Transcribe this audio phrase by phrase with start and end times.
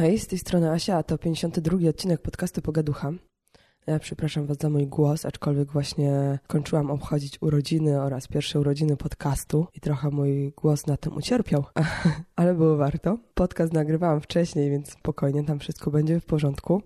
[0.00, 3.12] Hej, z tej strony Asia, a to 52 odcinek podcastu Pogaducha.
[3.86, 9.66] Ja przepraszam Was za mój głos, aczkolwiek właśnie kończyłam obchodzić urodziny oraz pierwsze urodziny podcastu
[9.74, 11.64] i trochę mój głos na tym ucierpiał,
[12.36, 13.18] ale było warto.
[13.34, 16.82] Podcast nagrywałam wcześniej, więc spokojnie, tam wszystko będzie w porządku.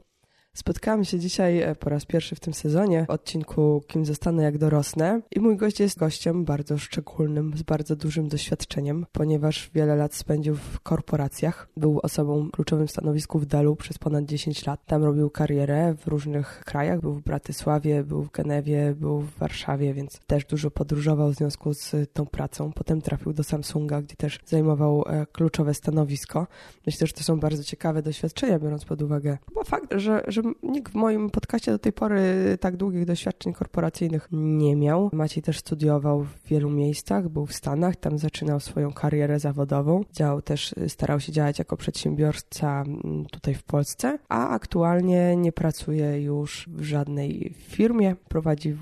[0.59, 4.59] Spotkałam się dzisiaj e, po raz pierwszy w tym sezonie w odcinku Kim zostanę jak
[4.59, 10.15] dorosnę i mój gość jest gościem bardzo szczególnym, z bardzo dużym doświadczeniem, ponieważ wiele lat
[10.15, 11.69] spędził w korporacjach.
[11.77, 14.87] Był osobą w kluczowym stanowisku w Delu przez ponad 10 lat.
[14.87, 17.01] Tam robił karierę w różnych krajach.
[17.01, 21.75] Był w Bratysławie, był w Genewie, był w Warszawie, więc też dużo podróżował w związku
[21.75, 22.73] z tą pracą.
[22.73, 26.47] Potem trafił do Samsunga, gdzie też zajmował e, kluczowe stanowisko.
[26.87, 30.93] Myślę, że to są bardzo ciekawe doświadczenia, biorąc pod uwagę chyba fakt, że, że nikt
[30.93, 32.23] w moim podcaście do tej pory
[32.61, 35.11] tak długich doświadczeń korporacyjnych nie miał.
[35.13, 40.05] Maciej też studiował w wielu miejscach, był w Stanach, tam zaczynał swoją karierę zawodową.
[40.13, 46.23] Działał też, starał się działać jako przedsiębiorca mm, tutaj w Polsce, a aktualnie nie pracuje
[46.23, 48.17] już w żadnej firmie.
[48.29, 48.77] Prowadzi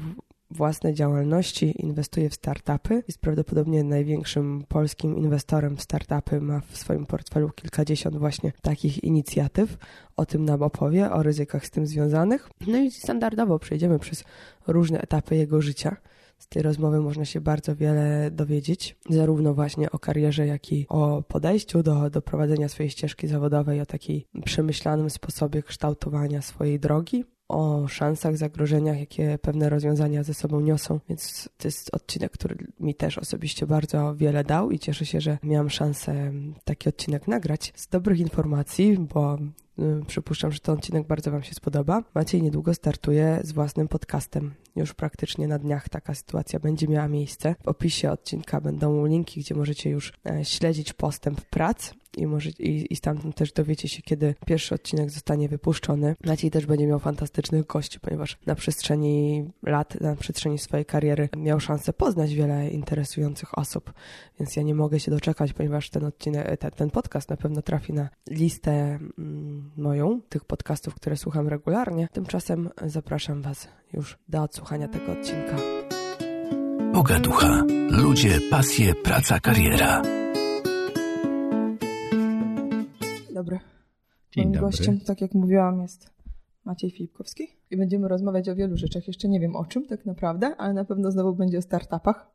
[0.50, 3.02] własne działalności, inwestuje w startupy.
[3.08, 6.40] Jest prawdopodobnie największym polskim inwestorem w startupy.
[6.40, 9.76] Ma w swoim portfelu kilkadziesiąt właśnie takich inicjatyw.
[10.16, 12.50] O tym nam opowie, o ryzykach z tym związanych.
[12.66, 14.24] No i standardowo przejdziemy przez
[14.66, 15.96] różne etapy jego życia.
[16.38, 21.22] Z tej rozmowy można się bardzo wiele dowiedzieć, zarówno właśnie o karierze, jak i o
[21.22, 27.88] podejściu do, do prowadzenia swojej ścieżki zawodowej, o takiej przemyślanym sposobie kształtowania swojej drogi o
[27.88, 31.00] szansach, zagrożeniach, jakie pewne rozwiązania ze sobą niosą.
[31.08, 35.38] Więc to jest odcinek, który mi też osobiście bardzo wiele dał i cieszę się, że
[35.42, 36.32] miałam szansę
[36.64, 39.38] taki odcinek nagrać z dobrych informacji, bo
[40.06, 42.02] Przypuszczam, że ten odcinek bardzo Wam się spodoba.
[42.14, 44.54] Maciej niedługo startuje z własnym podcastem.
[44.76, 47.54] Już praktycznie na dniach taka sytuacja będzie miała miejsce.
[47.64, 52.92] W opisie odcinka będą linki, gdzie możecie już e, śledzić postęp prac i, może, i,
[52.92, 56.16] i stamtąd też dowiecie się, kiedy pierwszy odcinek zostanie wypuszczony.
[56.24, 61.60] Maciej też będzie miał fantastycznych gości, ponieważ na przestrzeni lat, na przestrzeni swojej kariery miał
[61.60, 63.92] szansę poznać wiele interesujących osób,
[64.40, 67.92] więc ja nie mogę się doczekać, ponieważ ten odcinek, ten, ten podcast na pewno trafi
[67.92, 72.08] na listę mm, moją, tych podcastów, które słucham regularnie.
[72.12, 75.56] Tymczasem zapraszam Was już do odsłuchania tego odcinka.
[76.92, 77.64] Pogaducha.
[77.90, 80.02] Ludzie, pasje, praca, kariera.
[83.34, 83.58] Dobry.
[84.32, 84.60] Dzień Moim dobry.
[84.60, 86.10] gościem, tak jak mówiłam, jest
[86.64, 89.06] Maciej Filipkowski i będziemy rozmawiać o wielu rzeczach.
[89.06, 92.30] Jeszcze nie wiem o czym tak naprawdę, ale na pewno znowu będzie o startupach,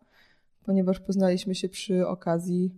[0.65, 2.71] ponieważ poznaliśmy się przy okazji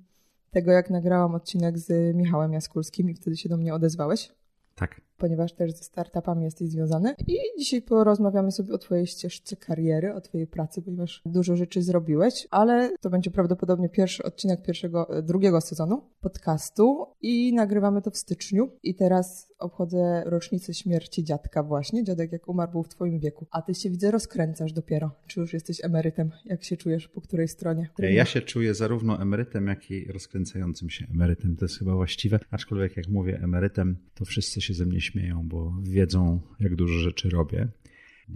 [0.52, 4.32] tego, jak nagrałam odcinek z Michałem Jaskulskim i wtedy się do mnie odezwałeś,
[4.76, 5.02] Tak.
[5.24, 7.16] Ponieważ też ze startupami jesteś związany.
[7.28, 12.48] I dzisiaj porozmawiamy sobie o twojej ścieżce kariery, o twojej pracy, ponieważ dużo rzeczy zrobiłeś,
[12.52, 18.18] ale to będzie prawdopodobnie pierwszy odcinek pierwszego, e, drugiego sezonu podcastu i nagrywamy to w
[18.18, 18.70] styczniu.
[18.84, 22.04] I teraz obchodzę rocznicę śmierci dziadka właśnie.
[22.04, 25.12] Dziadek jak umarł był w twoim wieku, a ty się widzę rozkręcasz dopiero.
[25.28, 26.32] Czy już jesteś emerytem?
[26.46, 27.90] Jak się czujesz po której stronie?
[28.00, 31.56] Ja się czuję zarówno emerytem, jak i rozkręcającym się emerytem.
[31.56, 32.40] To jest chyba właściwe.
[32.52, 35.13] Aczkolwiek jak mówię emerytem, to wszyscy się ze mnie śmieją,
[35.44, 37.68] bo wiedzą, jak dużo rzeczy robię.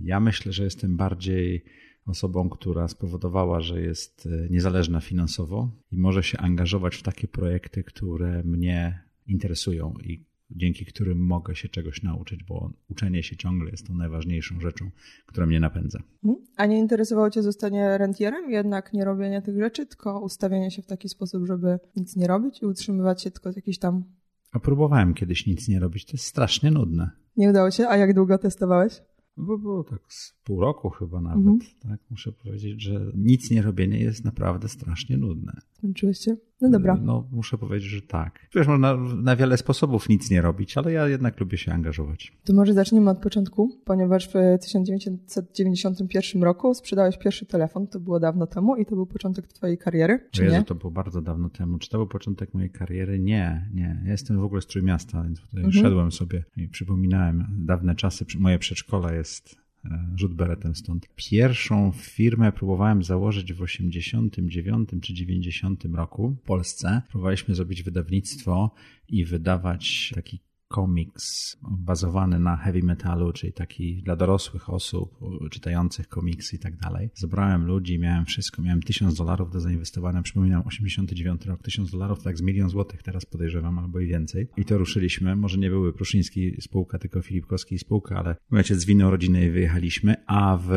[0.04, 1.64] Ja myślę, że jestem bardziej
[2.06, 7.84] osobą, która spowodowała, że jest e, niezależna finansowo i może się angażować w takie projekty,
[7.84, 13.88] które mnie interesują i dzięki którym mogę się czegoś nauczyć, bo uczenie się ciągle jest
[13.88, 14.90] tą najważniejszą rzeczą,
[15.26, 16.00] która mnie napędza.
[16.24, 16.46] Mhm.
[16.56, 20.86] A nie interesowało cię zostanie rentierem, jednak nie robienie tych rzeczy, tylko ustawienie się w
[20.86, 24.04] taki sposób, żeby nic nie robić i utrzymywać się tylko z jakichś tam...
[24.52, 27.10] A próbowałem kiedyś nic nie robić, to jest strasznie nudne.
[27.38, 27.88] Nie udało się?
[27.88, 29.02] A jak długo testowałeś?
[29.38, 31.38] Bo było tak z pół roku chyba nawet.
[31.38, 31.60] Mhm.
[31.80, 35.54] Tak, muszę powiedzieć, że nic nie robienie jest naprawdę strasznie nudne.
[35.80, 36.38] Zmęczyłeś się?
[36.62, 36.98] No dobra.
[37.02, 38.40] No, muszę powiedzieć, że tak.
[38.56, 42.34] Wiesz, można na wiele sposobów nic nie robić, ale ja jednak lubię się angażować.
[42.46, 48.48] To może zaczniemy od początku, ponieważ w 1991 roku sprzedałeś pierwszy telefon, to było dawno
[48.48, 50.64] temu i to był początek twojej kariery, czy Jezu, nie?
[50.64, 51.78] to było bardzo dawno temu.
[51.78, 53.20] Czy to był początek mojej kariery?
[53.20, 54.02] Nie, nie.
[54.06, 55.84] Ja jestem w ogóle z Trójmiasta, więc tutaj Mhm.
[55.86, 58.26] szedłem sobie i przypominałem dawne czasy.
[58.40, 59.67] Moje przedszkole jest
[60.16, 61.08] rzut beretem stąd.
[61.16, 67.02] Pierwszą firmę próbowałem założyć w 89 czy 90 roku w Polsce.
[67.10, 68.72] Próbowaliśmy zrobić wydawnictwo
[69.10, 75.20] i wydawać taki komiks bazowany na heavy metalu, czyli taki dla dorosłych osób
[75.52, 77.10] czytających komiksy i tak dalej.
[77.14, 82.30] Zebrałem ludzi, miałem wszystko, miałem tysiąc dolarów do zainwestowania, przypominam 89 rok, tysiąc dolarów to
[82.30, 84.48] jak z milion złotych teraz podejrzewam, albo i więcej.
[84.58, 89.46] I to ruszyliśmy, może nie były Pruszyński spółka, tylko Filipkowski spółka, ale ojciec zwinął rodzinę
[89.46, 90.70] i wyjechaliśmy, a w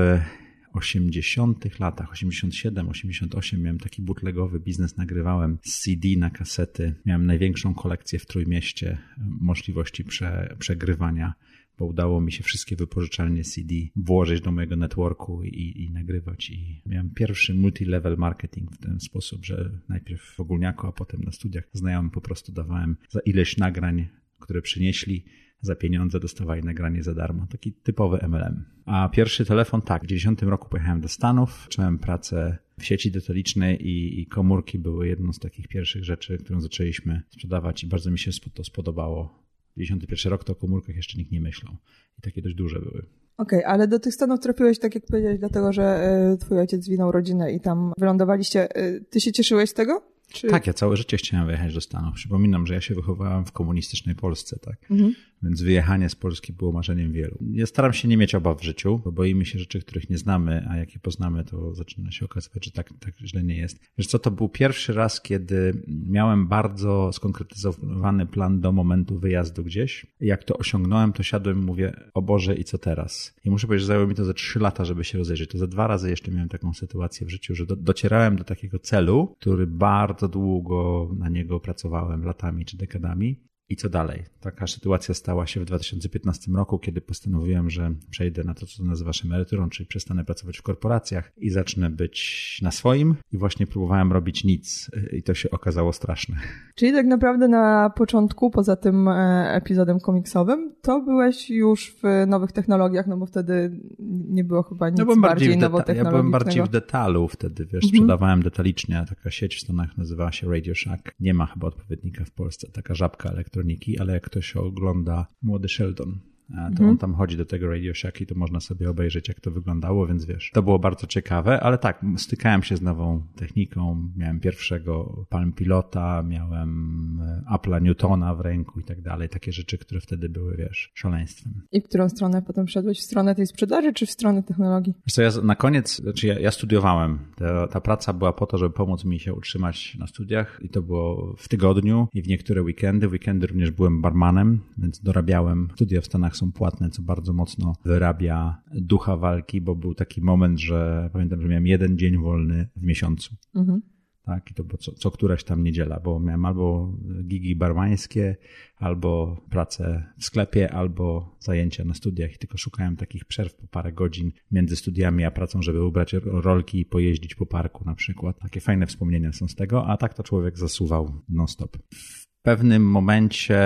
[0.72, 6.94] 80 latach, 87, 88 miałem taki bootlegowy biznes, nagrywałem CD na kasety.
[7.06, 8.98] Miałem największą kolekcję w Trójmieście
[9.40, 11.34] możliwości prze, przegrywania
[11.80, 16.50] bo udało mi się wszystkie wypożyczalnie CD włożyć do mojego networku i, i nagrywać.
[16.50, 21.32] I miałem pierwszy multi-level marketing w ten sposób, że najpierw w ogólniaku, a potem na
[21.32, 24.08] studiach znajomym po prostu dawałem za ileś nagrań,
[24.38, 25.24] które przynieśli,
[25.60, 27.46] za pieniądze dostawali nagranie za darmo.
[27.50, 28.64] Taki typowy MLM.
[28.86, 33.88] A pierwszy telefon, tak, w 90 roku pojechałem do Stanów, zacząłem pracę w sieci detalicznej
[33.88, 38.18] i, i, komórki były jedną z takich pierwszych rzeczy, którą zaczęliśmy sprzedawać i bardzo mi
[38.18, 39.40] się to spodobało.
[39.76, 41.76] 91 rok to o komórkach jeszcze nikt nie myślał.
[42.18, 43.06] I takie dość duże były.
[43.36, 46.84] Okej, okay, ale do tych Stanów trafiłeś, tak jak powiedziałeś, dlatego, że y, twój ojciec
[46.84, 48.76] zwinął rodzinę i tam wylądowaliście.
[48.76, 50.09] Y, ty się cieszyłeś z tego?
[50.32, 50.48] Czy...
[50.48, 52.14] Tak, ja całe życie chciałem wyjechać do Stanów.
[52.14, 54.90] Przypominam, że ja się wychowałem w komunistycznej Polsce, tak.
[54.90, 55.14] Mhm.
[55.42, 57.38] Więc wyjechanie z Polski było marzeniem wielu.
[57.52, 60.66] Ja staram się nie mieć obaw w życiu, bo boimy się rzeczy, których nie znamy,
[60.70, 63.80] a jak je poznamy, to zaczyna się okazywać, że tak, tak źle nie jest.
[63.98, 70.06] Wiesz co, to był pierwszy raz, kiedy miałem bardzo skonkretyzowany plan do momentu wyjazdu gdzieś.
[70.20, 73.34] Jak to osiągnąłem, to siadłem i mówię, o Boże, i co teraz?
[73.44, 75.50] I muszę powiedzieć, że zajęło mi to ze trzy lata, żeby się rozejrzeć.
[75.50, 78.78] To za dwa razy jeszcze miałem taką sytuację w życiu, że do, docierałem do takiego
[78.78, 84.24] celu, który bardzo długo na niego pracowałem latami czy dekadami i co dalej?
[84.40, 89.24] Taka sytuacja stała się w 2015 roku, kiedy postanowiłem, że przejdę na to, co nazywasz
[89.24, 93.14] emeryturą, czyli przestanę pracować w korporacjach i zacznę być na swoim.
[93.32, 96.36] I właśnie próbowałem robić nic i to się okazało straszne.
[96.74, 102.52] Czyli tak naprawdę na początku, poza tym e, epizodem komiksowym, to byłeś już w nowych
[102.52, 103.80] technologiach, no bo wtedy
[104.28, 106.16] nie było chyba nic no bardziej, bardziej nowotechnologicznego.
[106.16, 107.90] Ja byłem bardziej w detalu wtedy, wiesz, mhm.
[107.90, 109.04] sprzedawałem detalicznie.
[109.08, 111.14] Taka sieć w Stanach nazywała się Radio Shack.
[111.20, 112.68] Nie ma chyba odpowiednika w Polsce.
[112.72, 113.59] Taka żabka elektroniczna
[113.98, 116.18] ale jak ktoś ogląda Młody Sheldon,
[116.54, 116.90] to mhm.
[116.90, 120.06] on tam chodzi do tego Radio Shack i to można sobie obejrzeć, jak to wyglądało,
[120.06, 125.26] więc wiesz, to było bardzo ciekawe, ale tak, stykałem się z nową techniką, miałem pierwszego
[125.28, 130.28] Palm Pilota, miałem e, Apple'a Newtona w ręku i tak dalej, takie rzeczy, które wtedy
[130.28, 131.62] były, wiesz, szaleństwem.
[131.72, 132.98] I w którą stronę potem szedłeś?
[132.98, 134.94] W stronę tej sprzedaży, czy w stronę technologii?
[135.06, 138.58] Wiesz co, ja na koniec, znaczy ja, ja studiowałem, ta, ta praca była po to,
[138.58, 142.62] żeby pomóc mi się utrzymać na studiach i to było w tygodniu i w niektóre
[142.62, 147.32] weekendy, w weekendy również byłem barmanem, więc dorabiałem studia w Stanach są płatne, co bardzo
[147.32, 152.68] mocno wyrabia ducha walki, bo był taki moment, że pamiętam, że miałem jeden dzień wolny
[152.76, 153.36] w miesiącu.
[153.54, 153.82] Mhm.
[154.24, 156.92] Tak, i to było co, co któraś tam niedziela, bo miałem albo
[157.24, 158.36] gigi barmańskie,
[158.76, 163.92] albo pracę w sklepie, albo zajęcia na studiach i tylko szukałem takich przerw po parę
[163.92, 168.38] godzin między studiami a pracą, żeby ubrać rolki i pojeździć po parku na przykład.
[168.38, 171.76] Takie fajne wspomnienia są z tego, a tak to człowiek zasuwał non-stop.
[171.94, 173.60] W pewnym momencie,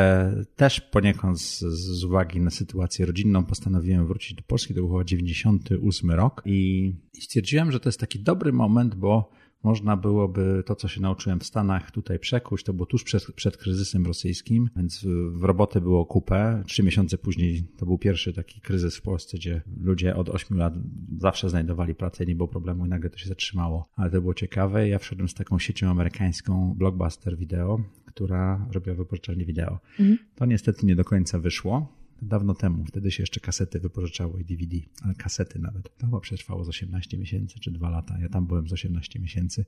[0.57, 4.75] też poniekąd z, z, uwagi na sytuację rodzinną, postanowiłem wrócić do Polski.
[4.75, 9.31] To był 98 rok i, i stwierdziłem, że to jest taki dobry moment, bo
[9.65, 12.65] można byłoby to, co się nauczyłem w Stanach, tutaj przekuć.
[12.65, 16.63] To było tuż przed, przed kryzysem rosyjskim, więc w roboty było kupę.
[16.67, 20.75] Trzy miesiące później to był pierwszy taki kryzys w Polsce, gdzie ludzie od ośmiu lat
[21.19, 23.89] zawsze znajdowali pracę, nie było problemu i nagle to się zatrzymało.
[23.97, 24.89] Ale to było ciekawe.
[24.89, 27.81] Ja wszedłem z taką siecią amerykańską Blockbuster Video,
[28.15, 29.81] która robiła wypożyczalnie wideo.
[30.01, 30.19] Mhm.
[30.35, 32.85] To niestety nie do końca wyszło dawno temu.
[32.85, 35.97] Wtedy się jeszcze kasety wypożyczało i DVD, ale kasety nawet.
[35.99, 38.19] To chyba przetrwało z 18 miesięcy czy 2 lata.
[38.21, 39.65] Ja tam byłem z 18 miesięcy.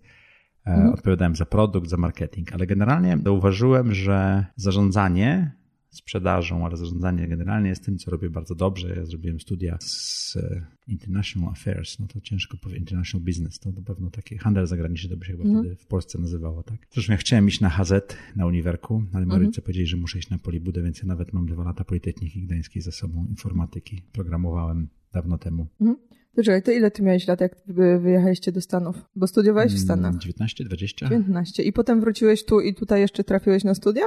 [0.66, 0.94] E, mhm.
[0.94, 5.52] Odpowiadałem za produkt, za marketing, ale generalnie zauważyłem, że zarządzanie
[5.96, 8.96] sprzedażą, ale zarządzanie generalnie jest tym, co robię bardzo dobrze.
[8.96, 13.82] Ja zrobiłem studia z e, International Affairs, no to ciężko powiedzieć, International Business, to na
[13.82, 15.62] pewno taki handel zagraniczny, to by się chyba mm.
[15.62, 16.86] wtedy w Polsce nazywało, tak.
[16.90, 19.46] Zresztą ja chciałem iść na HZ, na uniwerku, ale moi mm.
[19.46, 22.82] rodzice powiedzieli, że muszę iść na Polibudę, więc ja nawet mam dwa lata Politechniki Gdańskiej
[22.82, 25.66] za sobą, informatyki, programowałem dawno temu.
[25.80, 25.96] Mm.
[26.36, 27.56] To czekaj, to ile ty miałeś lat, jak
[28.00, 28.96] wyjechaliście do Stanów?
[29.16, 30.16] Bo studiowałeś w Stanach.
[30.18, 31.06] 19, 20.
[31.08, 31.62] 19.
[31.62, 34.02] I potem wróciłeś tu i tutaj jeszcze trafiłeś na studia?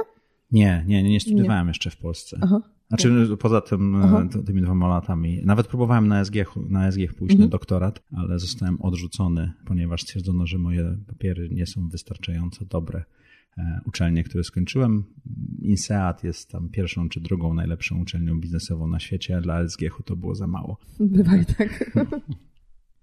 [0.52, 1.70] Nie, nie, nie studiowałem nie.
[1.70, 2.38] jeszcze w Polsce.
[2.40, 2.60] Aha.
[2.88, 3.36] Znaczy, nie.
[3.36, 4.28] poza tym, e, Aha.
[4.46, 5.40] tymi dwoma latami.
[5.44, 6.34] Nawet próbowałem na SG,
[6.68, 7.40] na SG pójść mhm.
[7.40, 13.04] na doktorat, ale zostałem odrzucony, ponieważ stwierdzono, że moje papiery nie są wystarczająco dobre.
[13.58, 15.04] E, uczelnie, które skończyłem.
[15.62, 20.34] INSEAD jest tam pierwszą czy drugą najlepszą uczelnią biznesową na świecie, dla SGH to było
[20.34, 20.78] za mało.
[21.00, 21.90] Bywa i tak.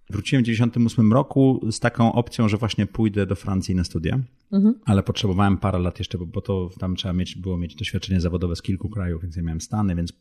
[0.10, 4.20] Wróciłem w 98 roku z taką opcją, że właśnie pójdę do Francji na studia,
[4.52, 4.76] mhm.
[4.86, 8.62] ale potrzebowałem parę lat jeszcze, bo to tam trzeba mieć, było mieć doświadczenie zawodowe z
[8.62, 10.14] kilku krajów, więc ja miałem Stany, więc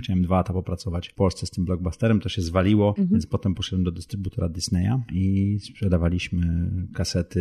[0.00, 3.08] chciałem dwa lata popracować w Polsce z tym blockbusterem, to się zwaliło, mhm.
[3.08, 7.40] więc potem poszedłem do dystrybutora Disneya i sprzedawaliśmy kasety,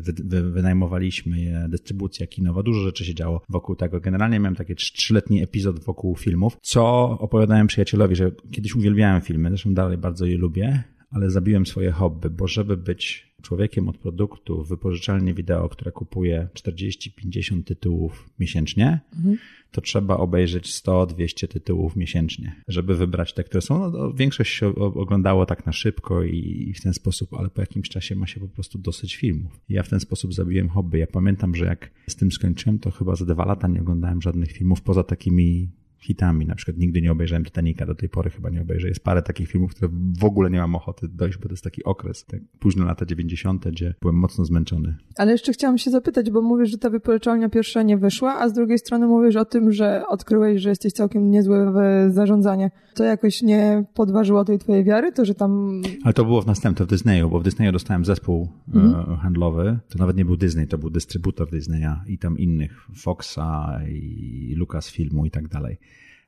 [0.00, 4.00] wy, wy, wynajmowaliśmy je, dystrybucja kinowa, dużo rzeczy się działo wokół tego.
[4.00, 9.74] Generalnie miałem taki trzyletni epizod wokół filmów, co opowiadałem przyjacielowi, że kiedyś uwielbiałem filmy, zresztą
[9.74, 10.83] dalej bardzo je lubię,
[11.14, 16.48] ale zabiłem swoje hobby, bo żeby być człowiekiem od produktu w wypożyczalni wideo, która kupuje
[16.54, 19.36] 40-50 tytułów miesięcznie, mhm.
[19.70, 23.90] to trzeba obejrzeć 100-200 tytułów miesięcznie, żeby wybrać te, które są.
[23.90, 28.14] No, większość się oglądało tak na szybko i w ten sposób, ale po jakimś czasie
[28.14, 29.60] ma się po prostu dosyć filmów.
[29.68, 30.98] I ja w ten sposób zabiłem hobby.
[30.98, 34.52] Ja pamiętam, że jak z tym skończyłem, to chyba za dwa lata nie oglądałem żadnych
[34.52, 35.68] filmów poza takimi
[36.04, 36.46] hitami.
[36.46, 38.88] Na przykład nigdy nie obejrzałem Titanica, do tej pory chyba nie obejrzę.
[38.88, 39.88] Jest parę takich filmów, które
[40.20, 43.68] w ogóle nie mam ochoty dojść, bo to jest taki okres, tak późne lata 90.,
[43.68, 44.94] gdzie byłem mocno zmęczony.
[45.16, 48.52] Ale jeszcze chciałam się zapytać, bo mówisz, że ta wypożyczalnia pierwsza nie wyszła, a z
[48.52, 52.70] drugiej strony mówisz o tym, że odkryłeś, że jesteś całkiem niezły w zarządzaniu.
[52.94, 55.12] To jakoś nie podważyło tej twojej wiary?
[55.12, 55.82] To, że tam...
[56.04, 59.16] Ale to było w następnym, w Disneyu, bo w Disneyu dostałem zespół e, mhm.
[59.16, 59.78] handlowy.
[59.88, 65.26] To nawet nie był Disney, to był dystrybutor Disneya i tam innych, Foxa i Lucasfilmu
[65.26, 65.78] i tak dalej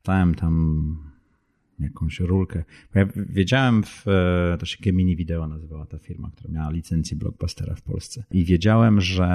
[0.07, 0.97] dostałem tam
[1.79, 2.65] jakąś rulkę.
[2.95, 7.17] Bo ja wiedziałem, w, e, to się Gemini Video nazywała ta firma, która miała licencję
[7.17, 8.25] Blockbustera w Polsce.
[8.31, 9.27] I wiedziałem, że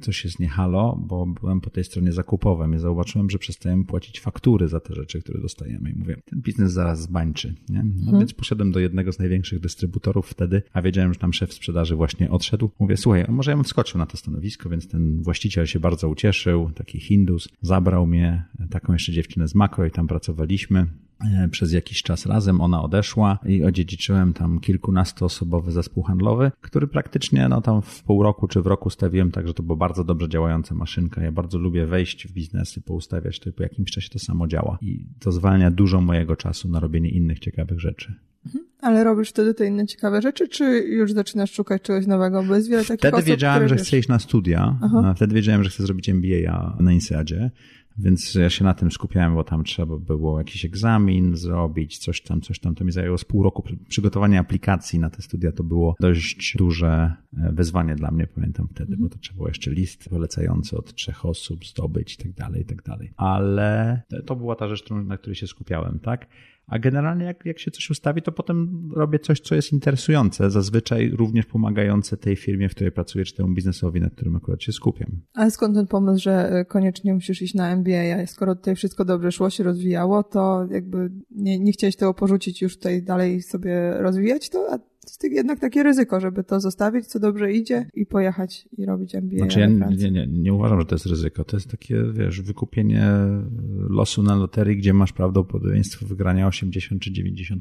[0.00, 4.20] coś jest nie halo, bo byłem po tej stronie zakupowej i zauważyłem, że przestajemy płacić
[4.20, 5.90] faktury za te rzeczy, które dostajemy.
[5.90, 7.54] I mówię, ten biznes zaraz zbańczy.
[7.68, 7.82] Nie?
[7.84, 8.18] No hmm.
[8.18, 12.30] Więc poszedłem do jednego z największych dystrybutorów wtedy, a wiedziałem, że tam szef sprzedaży właśnie
[12.30, 12.70] odszedł.
[12.78, 16.70] Mówię, słuchaj, może ja bym wskoczył na to stanowisko, więc ten właściciel się bardzo ucieszył,
[16.74, 20.86] taki Hindus, zabrał mnie, taką jeszcze dziewczynę z makro i tam pracowaliśmy.
[21.24, 22.60] E, przez jakiś czas razem.
[22.60, 28.48] Ona odeszła i odziedziczyłem tam kilkunastoosobowy zespół handlowy, który praktycznie no tam w pół roku
[28.48, 31.22] czy w roku stawiłem tak, że to była bardzo dobrze działająca maszynka.
[31.22, 34.78] Ja bardzo lubię wejść w biznesy, poustawiać to i po jakimś czasie to samo działa.
[34.82, 38.14] I to zwalnia dużo mojego czasu na robienie innych ciekawych rzeczy.
[38.46, 38.64] Mhm.
[38.80, 42.42] Ale robisz wtedy te inne ciekawe rzeczy, czy już zaczynasz szukać czegoś nowego?
[42.42, 43.86] Bo jest wiele takich Wtedy osób, wiedziałem, że wiesz...
[43.86, 44.78] chcę iść na studia.
[44.82, 45.14] Aha.
[45.16, 47.50] Wtedy wiedziałem, że chcę zrobić MBA na INSEADzie.
[48.02, 52.40] Więc ja się na tym skupiałem, bo tam trzeba było jakiś egzamin zrobić, coś tam,
[52.40, 52.74] coś tam.
[52.74, 53.64] To mi zajęło z pół roku.
[53.88, 58.96] Przygotowanie aplikacji na te studia to było dość duże e, wyzwanie dla mnie, pamiętam wtedy,
[58.96, 62.64] bo to trzeba było jeszcze list polecający od trzech osób zdobyć i tak dalej, i
[62.64, 63.12] tak dalej.
[63.16, 66.26] Ale to była ta rzecz, na której się skupiałem, tak?
[66.70, 71.10] A generalnie jak, jak się coś ustawi, to potem robię coś, co jest interesujące, zazwyczaj
[71.10, 75.20] również pomagające tej firmie, w której pracuję, czy temu biznesowi, nad którym akurat się skupiam.
[75.34, 79.32] Ale skąd ten pomysł, że e, koniecznie musisz iść na MBA, skoro tutaj wszystko dobrze
[79.32, 84.50] szło, się rozwijało, to jakby nie, nie chciałeś tego porzucić już tutaj dalej sobie rozwijać
[84.50, 84.78] to, a
[85.10, 89.36] jest jednak takie ryzyko, żeby to zostawić, co dobrze idzie i pojechać i robić MBA.
[89.36, 91.44] Znaczy ja nie, nie, nie uważam, że to jest ryzyko.
[91.44, 93.10] To jest takie, wiesz, wykupienie
[93.88, 97.56] losu na loterii, gdzie masz prawdopodobieństwo wygrania 80 czy 90%.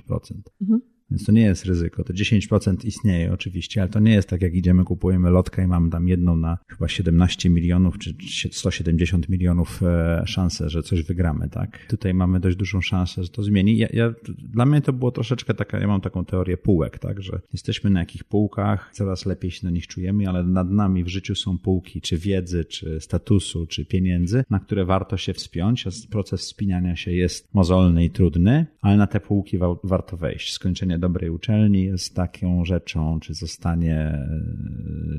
[0.62, 0.82] Mhm.
[1.12, 2.04] Więc to nie jest ryzyko.
[2.04, 5.89] To 10% istnieje oczywiście, ale to nie jest tak, jak idziemy, kupujemy lotkę i mamy
[5.89, 8.16] tam jedną na chyba 17 milionów czy
[8.51, 11.86] 170 milionów e, szansę, że coś wygramy, tak?
[11.89, 13.78] Tutaj mamy dość dużą szansę, że to zmieni.
[13.78, 14.13] Ja, ja,
[14.54, 17.22] dla mnie to było troszeczkę taka, ja mam taką teorię półek, tak?
[17.22, 21.08] Że jesteśmy na jakich półkach, coraz lepiej się na nich czujemy, ale nad nami w
[21.08, 26.42] życiu są półki, czy wiedzy, czy statusu, czy pieniędzy, na które warto się wspiąć, proces
[26.42, 30.54] wspinania się jest mozolny i trudny, ale na te półki wa warto wejść.
[30.54, 34.29] Skończenie dobrej uczelni jest taką rzeczą, czy zostanie e,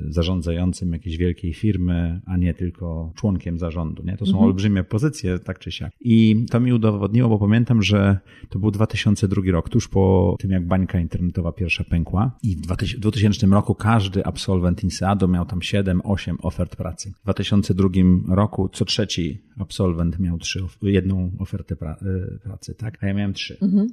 [0.09, 4.03] zarządzającym jakiejś wielkiej firmy, a nie tylko członkiem zarządu.
[4.03, 4.17] Nie?
[4.17, 4.47] To są mhm.
[4.47, 5.93] olbrzymie pozycje, tak czy siak.
[6.01, 8.19] I to mi udowodniło, bo pamiętam, że
[8.49, 12.37] to był 2002 rok, tuż po tym, jak bańka internetowa pierwsza pękła.
[12.43, 12.61] I w
[12.99, 17.13] 2000 roku każdy absolwent INSEADO miał tam 7-8 ofert pracy.
[17.21, 17.89] W 2002
[18.29, 22.99] roku co trzeci absolwent miał trzy, jedną ofertę pra, e, pracy, tak?
[23.05, 23.57] A ja miałem trzy.
[23.63, 23.89] Mhm.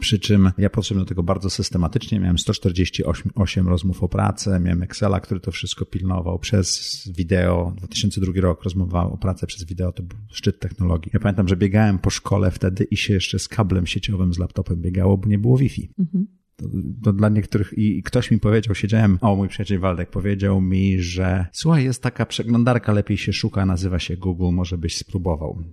[0.00, 2.20] Przy czym ja podszedłem do tego bardzo systematycznie.
[2.20, 7.72] Miałem 148 rozmów o pracę, miałem Excela, który to wszystko pilnował przez wideo.
[7.76, 11.10] 2002 rok rozmowa o pracę przez wideo to był szczyt technologii.
[11.14, 14.80] Ja pamiętam, że biegałem po szkole wtedy i się jeszcze z kablem sieciowym z laptopem
[14.80, 15.90] biegało, bo nie było Wi-Fi.
[15.98, 16.26] Mhm.
[16.56, 16.66] To,
[17.04, 21.46] to, dla niektórych, i ktoś mi powiedział, siedziałem, o mój przyjaciel Waldek powiedział mi, że
[21.52, 25.64] słuchaj, jest taka przeglądarka, lepiej się szuka, nazywa się Google, może byś spróbował.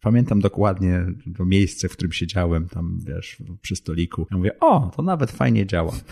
[0.00, 4.26] Pamiętam dokładnie to miejsce, w którym siedziałem, tam wiesz, przy stoliku.
[4.30, 5.92] Ja mówię, o, to nawet fajnie działa.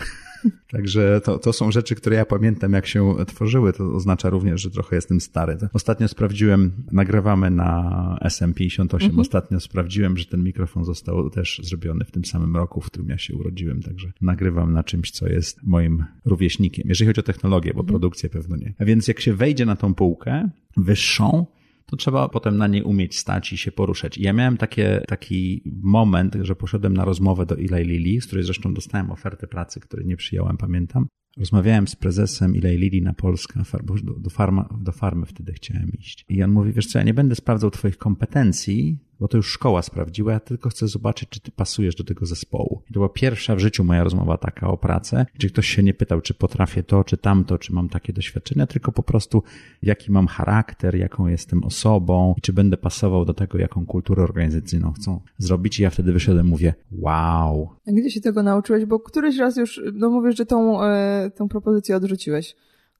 [0.71, 3.73] Także to, to są rzeczy, które ja pamiętam, jak się tworzyły.
[3.73, 5.57] To oznacza również, że trochę jestem stary.
[5.73, 8.93] Ostatnio sprawdziłem, nagrywamy na SM58.
[8.93, 9.19] Mhm.
[9.19, 13.17] Ostatnio sprawdziłem, że ten mikrofon został też zrobiony w tym samym roku, w którym ja
[13.17, 13.81] się urodziłem.
[13.81, 16.85] Także nagrywam na czymś, co jest moim rówieśnikiem.
[16.89, 17.87] Jeżeli chodzi o technologię, bo mhm.
[17.87, 18.73] produkcję pewno nie.
[18.79, 21.45] A więc jak się wejdzie na tą półkę wyższą,
[21.89, 24.17] to trzeba potem na niej umieć stać i się poruszać.
[24.17, 28.43] I ja miałem takie, taki moment, że poszedłem na rozmowę do Eli Lilly, z której
[28.43, 31.07] zresztą dostałem ofertę pracy, której nie przyjąłem, pamiętam.
[31.37, 35.91] Rozmawiałem z prezesem Eli Lilly na Polskę, bo do, do, farma, do farmy wtedy chciałem
[35.91, 36.25] iść.
[36.29, 39.81] I on mówi, wiesz co, ja nie będę sprawdzał twoich kompetencji, bo to już szkoła
[39.81, 42.81] sprawdziła, ja tylko chcę zobaczyć, czy ty pasujesz do tego zespołu.
[42.89, 45.93] I to była pierwsza w życiu moja rozmowa taka o pracę, gdzie ktoś się nie
[45.93, 49.43] pytał, czy potrafię to, czy tamto, czy mam takie doświadczenia, tylko po prostu
[49.81, 54.91] jaki mam charakter, jaką jestem osobą i czy będę pasował do tego, jaką kulturę organizacyjną
[54.91, 55.79] chcą zrobić.
[55.79, 57.69] I ja wtedy wyszedłem, mówię, wow.
[57.87, 58.85] A gdzie się tego nauczyłeś?
[58.85, 62.55] Bo któryś raz już, no mówisz, że tą, e, tą propozycję odrzuciłeś.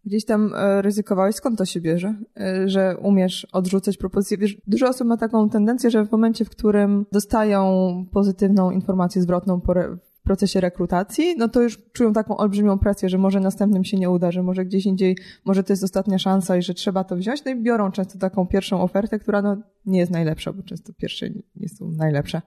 [0.08, 4.38] Gdzieś tam e, ryzykowałeś, skąd to się bierze, e, że umiesz odrzucać propozycję?
[4.38, 9.62] Wiesz, dużo osób ma taką tendencję, że w momencie, w którym dostają pozytywną informację zwrotną
[9.62, 13.98] po w procesie rekrutacji, no to już czują taką olbrzymią presję, że może następnym się
[13.98, 17.16] nie uda, że może gdzieś indziej, może to jest ostatnia szansa i że trzeba to
[17.16, 20.94] wziąć, no i biorą często taką pierwszą ofertę, która no nie jest najlepsza, bo często
[20.94, 22.42] pierwsze nie są najlepsze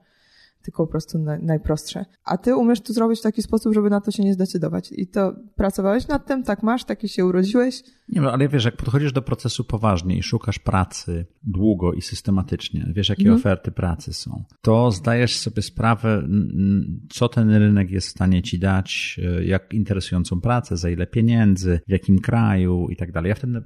[0.61, 2.05] tylko po prostu na, najprostsze.
[2.23, 4.91] A ty umiesz to zrobić w taki sposób, żeby na to się nie zdecydować.
[4.91, 7.83] I to pracowałeś nad tym, tak masz, taki się urodziłeś.
[8.11, 12.91] Nie, no, ale wiesz, jak podchodzisz do procesu poważnie i szukasz pracy długo i systematycznie,
[12.95, 13.39] wiesz, jakie mhm.
[13.39, 16.27] oferty pracy są, to zdajesz sobie sprawę,
[17.09, 21.79] co ten rynek jest w stanie ci dać, e, jak interesującą pracę, za ile pieniędzy,
[21.87, 23.29] w jakim kraju i tak dalej.
[23.29, 23.61] Ja wtedy,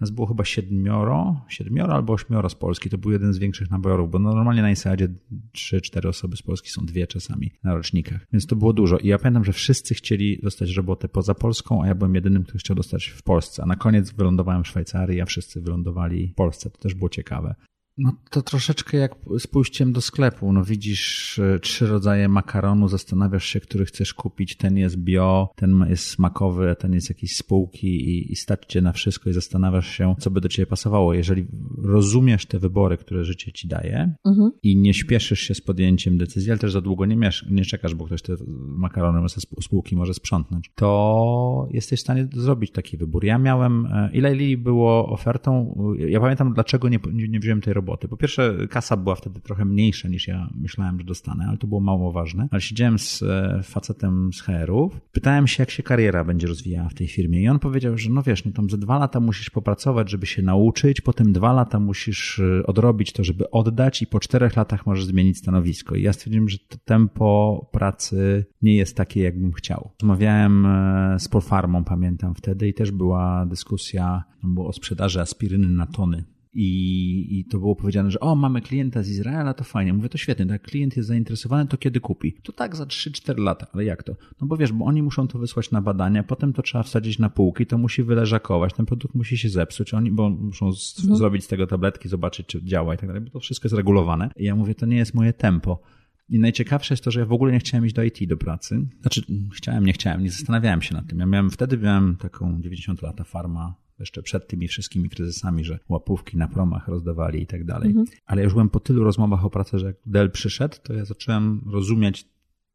[0.00, 4.10] nas było chyba siedmioro, siedmioro albo ośmioro z Polski, to był jeden z większych naborów,
[4.10, 5.08] bo normalnie na Insadzie
[5.52, 8.26] trzy, cztery osoby osoby z Polski są dwie czasami na rocznikach.
[8.32, 8.98] Więc to było dużo.
[8.98, 12.58] I ja pamiętam, że wszyscy chcieli dostać robotę poza Polską, a ja byłem jedynym, który
[12.58, 13.62] chciał dostać w Polsce.
[13.62, 16.70] A na koniec wylądowałem w Szwajcarii, a wszyscy wylądowali w Polsce.
[16.70, 17.54] To też było ciekawe.
[17.98, 20.52] No to troszeczkę jak z pójściem do sklepu.
[20.52, 24.56] No widzisz e, trzy rodzaje makaronu, zastanawiasz się, który chcesz kupić.
[24.56, 28.80] Ten jest bio, ten jest smakowy, a ten jest jakiś spółki i, i stać cię
[28.80, 31.14] na wszystko i zastanawiasz się, co by do ciebie pasowało.
[31.14, 31.46] Jeżeli
[31.82, 34.50] rozumiesz te wybory, które życie ci daje mhm.
[34.62, 37.94] i nie śpieszysz się z podjęciem decyzji, ale też za długo nie, miesz, nie czekasz,
[37.94, 43.24] bo ktoś te makarony ze spółki może sprzątnąć, to jesteś w stanie zrobić taki wybór.
[43.24, 47.74] Ja miałem, e, ile Lili było ofertą, ja pamiętam, dlaczego nie, nie, nie wziąłem tej
[47.74, 48.08] roboty roboty.
[48.08, 51.80] Po pierwsze, kasa była wtedy trochę mniejsza niż ja myślałem, że dostanę, ale to było
[51.80, 52.48] mało ważne.
[52.50, 56.94] Ale siedziałem z e, facetem z HR-ów, pytałem się, jak się kariera będzie rozwijała w
[56.94, 60.10] tej firmie i on powiedział, że no wiesz, no tam za dwa lata musisz popracować,
[60.10, 64.56] żeby się nauczyć, potem dwa lata musisz e, odrobić to, żeby oddać i po czterech
[64.56, 65.94] latach możesz zmienić stanowisko.
[65.94, 69.90] I ja stwierdziłem, że to tempo pracy nie jest takie, jakbym chciał.
[70.02, 75.86] Rozmawiałem e, z Polfarmą, pamiętam wtedy i też była dyskusja było o sprzedaży aspiryny na
[75.86, 79.92] tony i, I to było powiedziane, że o, mamy klienta z Izraela, to fajnie.
[79.92, 82.32] Mówię, to świetnie, tak, klient jest zainteresowany, to kiedy kupi?
[82.42, 84.16] To tak za 3-4 lata, ale jak to?
[84.40, 87.30] No bo wiesz, bo oni muszą to wysłać na badania, potem to trzeba wsadzić na
[87.30, 91.16] półki, to musi wyleżakować, ten produkt musi się zepsuć, oni, bo muszą z, mhm.
[91.16, 94.30] zrobić z tego tabletki, zobaczyć, czy działa i tak dalej, bo to wszystko jest regulowane.
[94.36, 95.80] I ja mówię, to nie jest moje tempo.
[96.28, 98.86] I najciekawsze jest to, że ja w ogóle nie chciałem iść do IT do pracy.
[99.00, 99.22] Znaczy,
[99.54, 101.18] chciałem, nie chciałem, nie zastanawiałem się nad tym.
[101.18, 106.36] Ja miałem, wtedy miałem taką 90 lata farma jeszcze przed tymi wszystkimi kryzysami, że łapówki
[106.36, 107.88] na promach rozdawali i tak dalej.
[107.88, 108.06] Mhm.
[108.26, 111.04] Ale ja już byłem po tylu rozmowach o pracy, że jak Dell przyszedł, to ja
[111.04, 112.28] zacząłem rozumieć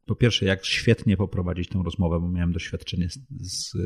[0.06, 3.76] po pierwsze, jak świetnie poprowadzić tę rozmowę, bo miałem doświadczenie z, z,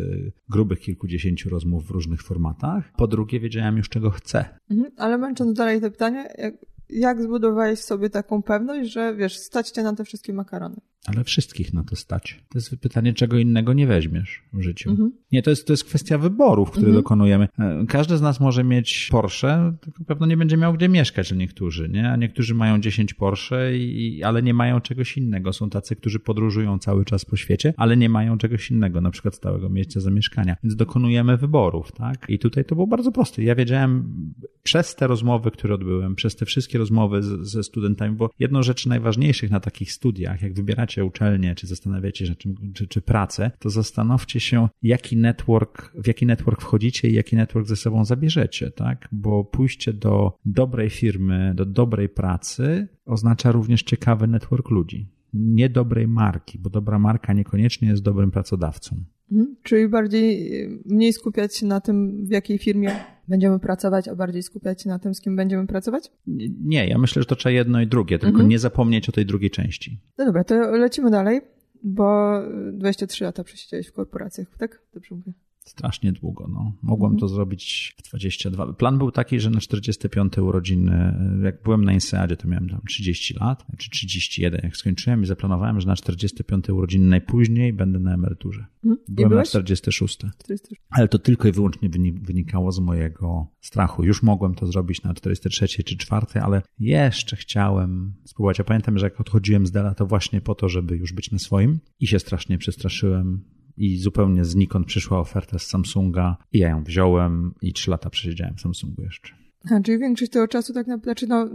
[0.49, 2.93] grubych kilkudziesięciu rozmów w różnych formatach.
[2.97, 4.59] Po drugie, wiedziałem już, czego chcę.
[4.71, 6.55] Mhm, ale męcząc dalej te pytanie, jak,
[6.91, 10.77] jak zbudowałeś sobie taką pewność, że wiesz, stać cię na te wszystkie makarony?
[11.07, 12.45] Ale wszystkich na to stać.
[12.49, 15.11] To jest pytanie, czego innego nie weźmiesz w życiu.
[15.33, 17.03] Nie, to jest, to jest kwestia wyborów, które mhm.
[17.03, 17.49] dokonujemy.
[17.59, 21.89] E, każdy z nas może mieć Porsche, tylko pewno nie będzie miał gdzie mieszkać, niektórzy,
[21.89, 22.11] nie?
[22.11, 25.53] A niektórzy mają 10 Porsche, i, ale nie mają czegoś innego.
[25.53, 29.35] Są tacy, którzy podróżują cały czas po świecie, ale nie mają czegoś innego, na przykład
[29.35, 30.57] stałego miejsca zamieszkania.
[30.65, 32.27] Więc dokonujemy wyborów, tak?
[32.29, 33.43] I tutaj to było bardzo proste.
[33.43, 34.15] Ja wiedziałem
[34.63, 38.87] przez te rozmowy, które odbyłem, przez te wszystkie rozmowy z, ze studentami, bo jedną rzecz
[38.87, 43.51] najważniejszych na takich studiach, jak wybieracie wybieracie uczelnię, czy zastanawiacie się, czy, czy, czy pracę,
[43.59, 48.71] to zastanówcie się, jaki network, w jaki network wchodzicie i jaki network ze sobą zabierzecie,
[48.71, 49.09] tak?
[49.13, 55.09] Bo pójście do dobrej firmy, do dobrej pracy oznacza również ciekawy network ludzi.
[55.35, 59.05] Nie dobrej marki, bo dobra marka niekoniecznie jest dobrym pracodawcą.
[59.33, 59.57] Mhm.
[59.63, 60.53] Czyli bardziej,
[60.85, 62.91] mniej skupiać się na tym, w jakiej firmie
[63.29, 66.13] będziemy pracować, a bardziej skupiać się na tym, z kim będziemy pracować?
[66.65, 68.49] Nie, ja myślę, że to trzeba jedno i drugie, tylko mhm.
[68.49, 70.01] nie zapomnieć o tej drugiej części.
[70.19, 71.41] No dobra, to lecimy dalej,
[71.83, 72.39] bo
[72.73, 74.83] 23 lata przesiedziałeś w korporacjach, tak?
[74.95, 75.33] Dobrze mówię
[75.69, 76.49] strasznie długo.
[76.49, 76.73] No.
[76.83, 77.21] Mogłem mhm.
[77.21, 78.73] to zrobić w 22.
[78.73, 83.35] Plan był taki, że na 45 urodziny, jak byłem na Inseadzie, to miałem tam 30
[83.35, 88.67] lat, czy 31, jak skończyłem i zaplanowałem, że na 45 urodziny najpóźniej będę na emeryturze.
[88.85, 88.99] Mhm.
[89.09, 90.19] Byłem na 46.
[90.19, 90.81] 46.
[90.91, 91.89] Ale to tylko i wyłącznie
[92.23, 94.05] wynikało z mojego strachu.
[94.05, 98.59] Już mogłem to zrobić na 43 czy 4, ale jeszcze chciałem spróbować.
[98.59, 101.39] Ja pamiętam, że jak odchodziłem z Dela, to właśnie po to, żeby już być na
[101.39, 103.45] swoim i się strasznie przestraszyłem
[103.79, 108.55] i zupełnie znikąd przyszła oferta z Samsunga i ja ją wziąłem i trzy lata przesiedziałem
[108.55, 109.35] w Samsungu jeszcze.
[109.71, 111.49] A, czyli większość tego czasu tak naprawdę, znaczy no,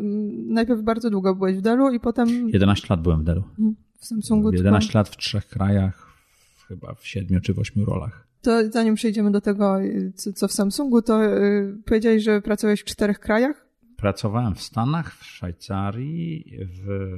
[0.54, 3.44] najpierw bardzo długo byłeś w Delu i potem 11 lat byłem w Delu.
[4.00, 4.52] w Samsungu.
[4.52, 6.08] 11 lat w trzech krajach,
[6.68, 8.28] chyba w siedmiu czy w ośmiu rolach.
[8.42, 9.78] To zanim przejdziemy do tego,
[10.16, 13.68] co, co w Samsungu, to yy, powiedziałeś, że pracowałeś w czterech krajach?
[13.98, 17.10] Pracowałem w Stanach, w Szwajcarii, w,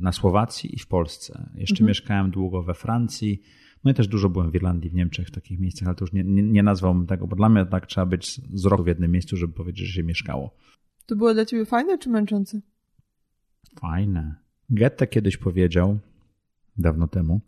[0.00, 1.48] na Słowacji i w Polsce.
[1.54, 1.88] Jeszcze Mhm.
[1.88, 3.42] mieszkałem długo we Francji.
[3.84, 6.12] No i też dużo byłem w Irlandii, w Niemczech, w takich miejscach, ale to już
[6.12, 9.10] nie, nie, nie nazwałbym tego, bo dla mnie tak trzeba być z roku w jednym
[9.10, 10.56] miejscu, żeby powiedzieć, że się mieszkało.
[11.06, 12.60] To było dla ciebie fajne czy męczące?
[13.80, 14.34] Fajne.
[14.70, 15.98] Goethe kiedyś powiedział,
[16.76, 17.40] dawno temu,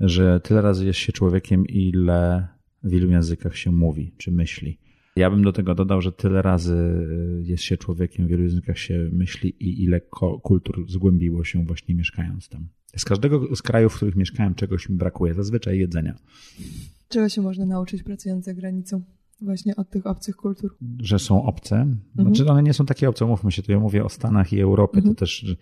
[0.00, 2.48] że tyle razy jest się człowiekiem, ile
[2.82, 4.78] w ilu językach się mówi czy myśli.
[5.16, 7.06] Ja bym do tego dodał, że tyle razy
[7.42, 10.00] jest się człowiekiem, w wielu językach się myśli i ile
[10.42, 12.68] kultur zgłębiło się właśnie mieszkając tam.
[12.96, 16.14] Z każdego z krajów, w których mieszkałem, czegoś mi brakuje, zazwyczaj jedzenia.
[17.08, 19.02] Czego się można nauczyć pracując za granicą?
[19.40, 20.76] Właśnie od tych obcych kultur.
[20.98, 21.96] że są obce.
[22.14, 25.02] Znaczy one nie są takie obce, mówmy się, to ja mówię o Stanach i Europie,
[25.02, 25.56] to też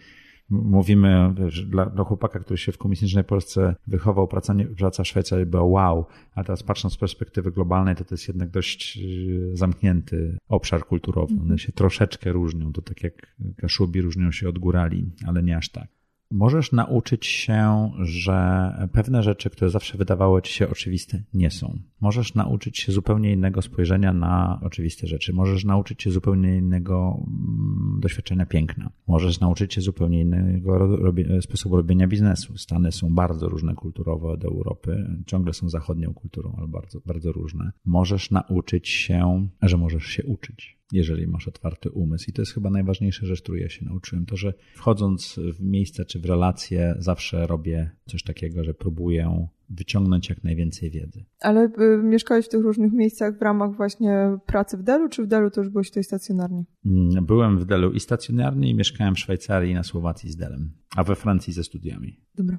[0.50, 5.62] mówimy, że dla, dla chłopaka, który się w komunistycznej Polsce wychował, praca, praca Szwajcarii była
[5.62, 10.86] wow, a teraz patrząc z perspektywy globalnej, to to jest jednak dość yy, zamknięty obszar
[10.86, 11.34] kulturowy.
[11.40, 15.68] One się troszeczkę różnią, to tak jak Kaszubi różnią się od górali, ale nie aż
[15.68, 15.97] tak.
[16.30, 21.78] Możesz nauczyć się, że pewne rzeczy, które zawsze wydawały ci się oczywiste, nie są.
[22.00, 25.32] Możesz nauczyć się zupełnie innego spojrzenia na oczywiste rzeczy.
[25.32, 28.90] Możesz nauczyć się zupełnie innego mm, doświadczenia piękna.
[29.06, 32.58] Możesz nauczyć się zupełnie innego ro- robie- sposobu robienia biznesu.
[32.58, 35.20] Stany są bardzo różne kulturowo od Europy.
[35.26, 37.72] Ciągle są zachodnią kulturą, ale bardzo, bardzo różne.
[37.84, 42.31] Możesz nauczyć się, że możesz się uczyć jeżeli masz otwarty umysł.
[42.31, 44.27] I to jest chyba najważniejsza rzecz, której ja się nauczyłem.
[44.27, 50.29] To, że wchodząc w miejsce czy w relacje, zawsze robię coś takiego, że próbuję wyciągnąć
[50.29, 51.24] jak najwięcej wiedzy.
[51.40, 55.27] Ale y, mieszkałeś w tych różnych miejscach w ramach właśnie pracy w Delu, czy w
[55.27, 56.64] Delu to już byłeś tutaj stacjonarnie?
[56.87, 60.72] Mm, Byłem w Delu i stacjonarnie i mieszkałem w Szwajcarii i na Słowacji z Delem,
[60.96, 62.20] a we Francji ze studiami.
[62.35, 62.59] Dobra.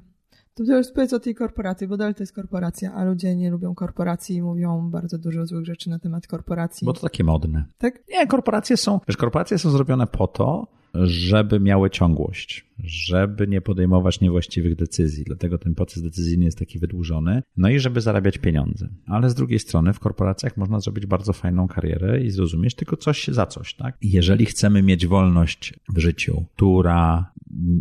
[0.60, 3.74] To teraz powiedz o tej korporacji, bo Dell to jest korporacja, a ludzie nie lubią
[3.74, 6.84] korporacji i mówią bardzo dużo złych rzeczy na temat korporacji.
[6.84, 7.64] Bo to takie modne.
[7.78, 8.00] Tak?
[8.10, 14.20] Nie, korporacje są, wiesz, korporacje są zrobione po to, żeby miały ciągłość, żeby nie podejmować
[14.20, 15.24] niewłaściwych decyzji.
[15.24, 17.42] Dlatego ten proces decyzyjny jest taki wydłużony.
[17.56, 18.88] No i żeby zarabiać pieniądze.
[19.06, 23.28] Ale z drugiej strony w korporacjach można zrobić bardzo fajną karierę i zrozumieć tylko coś
[23.28, 23.96] za coś, tak?
[24.02, 27.32] Jeżeli chcemy mieć wolność w życiu, która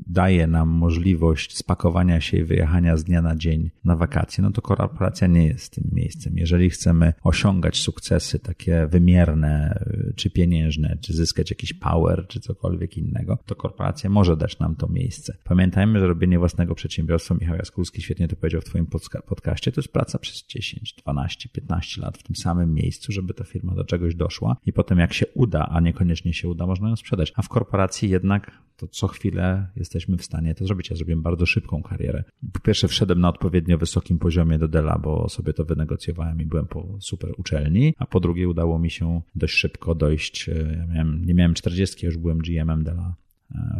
[0.07, 4.61] daje nam możliwość spakowania się i wyjechania z dnia na dzień na wakacje, no to
[4.61, 6.37] korporacja nie jest tym miejscem.
[6.37, 9.83] Jeżeli chcemy osiągać sukcesy takie wymierne,
[10.15, 14.87] czy pieniężne, czy zyskać jakiś power, czy cokolwiek innego, to korporacja może dać nam to
[14.89, 15.37] miejsce.
[15.43, 19.81] Pamiętajmy, że robienie własnego przedsiębiorstwa, Michał Jaskulski świetnie to powiedział w Twoim podca- podcaście, to
[19.81, 23.83] jest praca przez 10, 12, 15 lat w tym samym miejscu, żeby ta firma do
[23.83, 27.33] czegoś doszła i potem jak się uda, a niekoniecznie się uda, można ją sprzedać.
[27.35, 30.89] A w korporacji jednak to co chwilę jesteśmy w stanie to zrobić.
[30.89, 32.23] Ja zrobiłem bardzo szybką karierę.
[32.53, 36.67] Po pierwsze wszedłem na odpowiednio wysokim poziomie do Dela, bo sobie to wynegocjowałem i byłem
[36.67, 40.49] po super uczelni, a po drugie udało mi się dość szybko dojść.
[40.49, 43.15] e, Ja miałem, nie miałem 40, już byłem GM-em Dela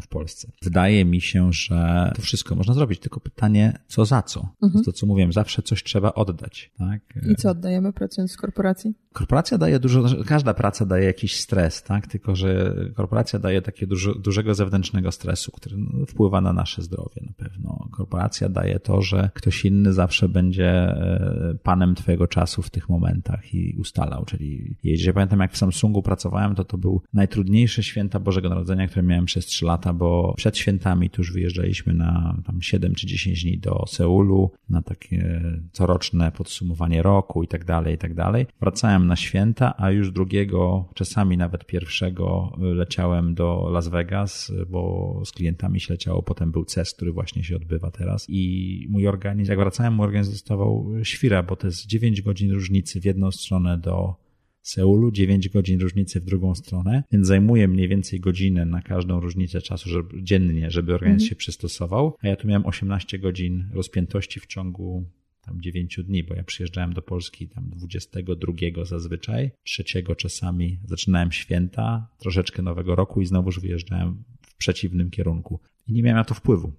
[0.02, 0.52] w Polsce.
[0.62, 4.40] Wydaje mi się, że to wszystko można zrobić, tylko pytanie, co za co?
[4.60, 6.72] To jest to, co mówiłem, zawsze coś trzeba oddać.
[6.78, 7.02] Tak?
[7.32, 8.94] I co oddajemy pracując w korporacji?
[9.14, 12.08] Korporacja daje dużo, każda praca daje jakiś stres, tak?
[12.08, 17.22] Tylko, że korporacja daje takie dużo, dużego zewnętrznego stresu, który no, wpływa na nasze zdrowie
[17.28, 17.90] na pewno.
[17.92, 23.54] Korporacja daje to, że ktoś inny zawsze będzie e, panem twojego czasu w tych momentach
[23.54, 24.26] i ustalał.
[24.26, 29.04] Czyli jeśli pamiętam, jak w Samsungu pracowałem, to to był najtrudniejsze święta Bożego Narodzenia, które
[29.04, 33.44] miałem przez 3 lata, bo przed świętami tu już wyjeżdżaliśmy na tam 7 czy 10
[33.44, 35.42] dni do Seulu, na takie
[35.72, 38.46] coroczne podsumowanie roku i tak dalej, i tak dalej.
[38.62, 45.32] Wracałem na święta, a już drugiego, czasami nawet pierwszego leciałem do Las Vegas, bo z
[45.32, 46.24] klientami się leciało.
[46.24, 48.26] Potem był CES, który właśnie się odbywa teraz.
[48.30, 53.02] I mój organizm, jak wracałem, mój organizm dostawał świra, bo to jest 9 godzin różnicy
[53.02, 54.16] w jedną stronę do
[54.62, 59.62] Seulu, 9 godzin różnicy w drugą stronę, więc zajmuje mniej więcej godzinę na każdą różnicę
[59.62, 64.46] czasu żeby, dziennie, żeby organizm się przystosował, a ja tu miałem 18 godzin rozpiętości w
[64.46, 65.06] ciągu
[65.50, 68.54] tam 9 dni, bo ja przyjeżdżałem do Polski tam 22
[68.86, 75.60] zazwyczaj, trzeciego czasami zaczynałem święta, troszeczkę nowego roku i znowuż wyjeżdżałem w przeciwnym kierunku.
[75.88, 76.74] I nie miałem na to wpływu.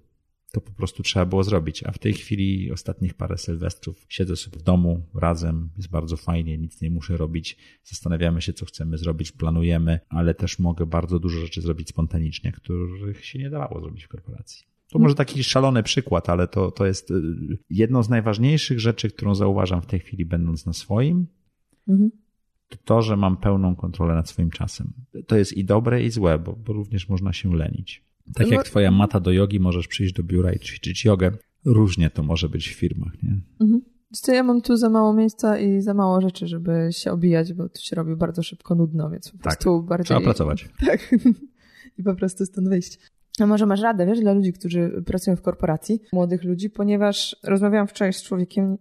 [0.51, 1.83] To po prostu trzeba było zrobić.
[1.83, 6.57] A w tej chwili ostatnich parę sylwestrów siedzę sobie w domu razem, jest bardzo fajnie,
[6.57, 7.57] nic nie muszę robić.
[7.83, 13.25] Zastanawiamy się, co chcemy zrobić, planujemy, ale też mogę bardzo dużo rzeczy zrobić spontanicznie, których
[13.25, 14.70] się nie dawało zrobić w korporacji.
[14.91, 17.13] To może taki szalony przykład, ale to, to jest y,
[17.69, 21.27] jedną z najważniejszych rzeczy, którą zauważam w tej chwili, będąc na swoim,
[21.87, 22.11] Mhm.
[22.69, 24.93] to to, że mam pełną kontrolę nad swoim czasem.
[25.27, 28.03] To jest i dobre, i złe, bo, bo również można się lenić.
[28.35, 31.31] Tak No- jak twoja mata do jogi, możesz przyjść do biura i ćwiczyć jogę.
[31.65, 33.39] Różnie to może być w firmach, nie?
[33.61, 33.81] Mhm.
[34.11, 37.69] Co, ja mam tu za mało miejsca i za mało rzeczy, żeby się obijać, bo
[37.69, 39.41] tu się robi bardzo szybko nudno, więc po Tak.
[39.43, 40.05] prostu bardziej...
[40.05, 40.69] Trzeba pracować.
[40.87, 41.15] Tak.
[41.97, 42.99] I po prostu stąd wyjść.
[43.41, 47.87] A może masz radę, wiesz, dla ludzi, którzy pracują w korporacji, młodych ludzi, ponieważ rozmawiałam
[47.87, 48.77] wczoraj z człowiekiem,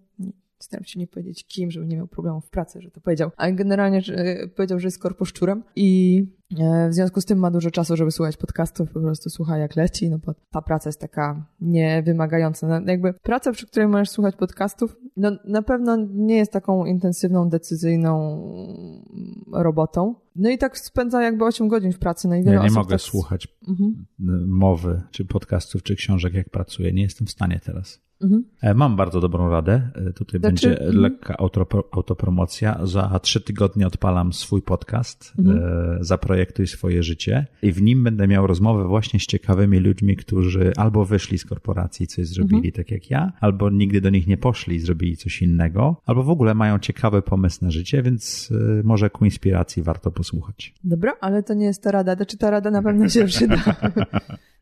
[0.61, 3.53] staram się nie powiedzieć kim, żeby nie miał problemów w pracy, że to powiedział, ale
[3.53, 6.23] generalnie że, e, powiedział, że jest korposzczurem i
[6.59, 9.77] e, w związku z tym ma dużo czasu, żeby słuchać podcastów, po prostu słucha jak
[9.77, 12.67] leci, no bo ta praca jest taka niewymagająca.
[12.67, 17.49] No, jakby praca, przy której możesz słuchać podcastów, no na pewno nie jest taką intensywną,
[17.49, 18.41] decyzyjną
[19.53, 20.15] robotą.
[20.37, 22.29] No i tak spędza jakby 8 godzin w pracy.
[22.29, 23.01] No i wiele Ja nie mogę tak...
[23.01, 24.07] słuchać Mhm.
[24.49, 26.93] mowy, czy podcastów, czy książek, jak pracuję.
[26.93, 28.01] Nie jestem w stanie teraz.
[28.23, 28.45] Mhm.
[28.63, 29.91] E, Mam bardzo dobrą radę.
[30.09, 30.97] E, Tutaj Znaczy- będzie mhm.
[31.03, 32.81] lekka autopro, autopromocja.
[32.87, 35.59] Za trzy tygodnie odpalam swój podcast Mhm.
[35.59, 40.73] e, Zaprojektuj swoje życie i w nim będę miał rozmowę właśnie z ciekawymi ludźmi, którzy
[40.77, 42.73] albo wyszli z korporacji, coś zrobili Mhm.
[42.73, 46.31] tak jak ja, albo nigdy do nich nie poszli i zrobili coś innego, albo w
[46.31, 48.53] ogóle mają ciekawy pomysł na życie, więc
[48.85, 50.75] może ku inspiracji warto posłuchać.
[50.85, 52.15] Dobra, ale to nie jest ta rada.
[52.17, 53.57] Znaczy ta rada na pewno się przyda.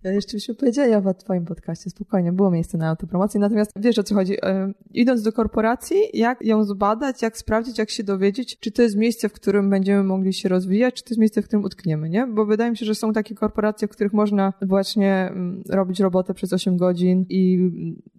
[0.02, 4.02] Ja jeszcze byś opowiedziała o twoim podcaście, spokojnie, było miejsce na autopromocję, natomiast wiesz o
[4.02, 4.36] co chodzi.
[4.42, 8.96] E, Idąc do korporacji, jak ją zbadać, jak sprawdzić, jak się dowiedzieć, czy to jest
[8.96, 12.26] miejsce, w którym będziemy mogli się rozwijać, czy to jest miejsce, w którym utkniemy, nie?
[12.26, 16.34] Bo wydaje mi się, że są takie korporacje, w których można właśnie mm, robić robotę
[16.34, 17.70] przez 8 godzin i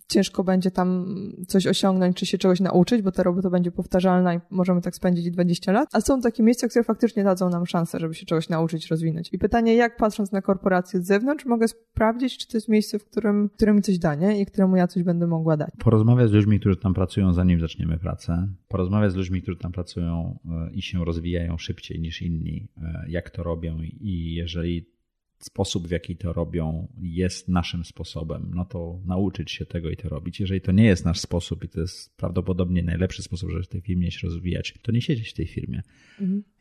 [0.10, 1.16] ciężko będzie tam
[1.48, 5.32] coś osiągnąć, czy się czegoś nauczyć, bo ta robota będzie powtarzalna i możemy tak spędzić
[5.32, 5.90] 20 lat.
[5.94, 9.30] A są takie miejsca, które faktycznie dadzą nam szansę, żeby się czegoś nauczyć, rozwinąć.
[9.34, 13.06] I pytanie, jak patrząc na korporację z zewnątrz, mogę sprawdzić, czy to jest miejsce, w
[13.06, 14.42] którym, które mi coś da, nie?
[14.42, 15.70] I któremu ja coś będę mogła dać.
[15.80, 18.48] Porozmawiać z ludźmi, którzy tam pracują, zanim zaczniemy pracę.
[18.68, 23.30] Porozmawiać z ludźmi, którzy tam pracują e, i się rozwijają szybciej niż inni, e, jak
[23.30, 24.99] to robią i jeżeli
[25.46, 30.10] sposób, w jaki to robią, jest naszym sposobem, no to nauczyć się tego i to
[30.10, 30.40] robić.
[30.40, 33.82] Jeżeli to nie jest nasz sposób i to jest prawdopodobnie najlepszy sposób, żeby w tej
[33.82, 35.82] firmie się rozwijać, to nie siedzieć w tej firmie.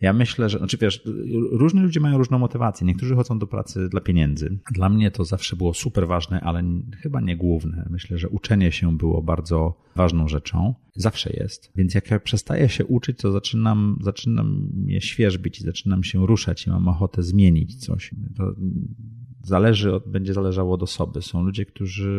[0.00, 1.02] Ja myślę, że, znaczy wiesz,
[1.50, 2.86] różni ludzie mają różną motywację.
[2.86, 4.58] Niektórzy chodzą do pracy dla pieniędzy.
[4.74, 6.64] Dla mnie to zawsze było super ważne, ale
[7.02, 7.86] chyba nie główne.
[7.90, 10.74] Myślę, że uczenie się było bardzo ważną rzeczą.
[10.98, 11.72] Zawsze jest.
[11.76, 16.66] Więc jak ja przestaję się uczyć, to zaczynam, zaczynam mnie świeżbić i zaczynam się ruszać
[16.66, 18.10] i mam ochotę zmienić coś.
[18.36, 18.54] To
[19.48, 21.22] zależy, będzie zależało od osoby.
[21.22, 22.10] Są ludzie, którzy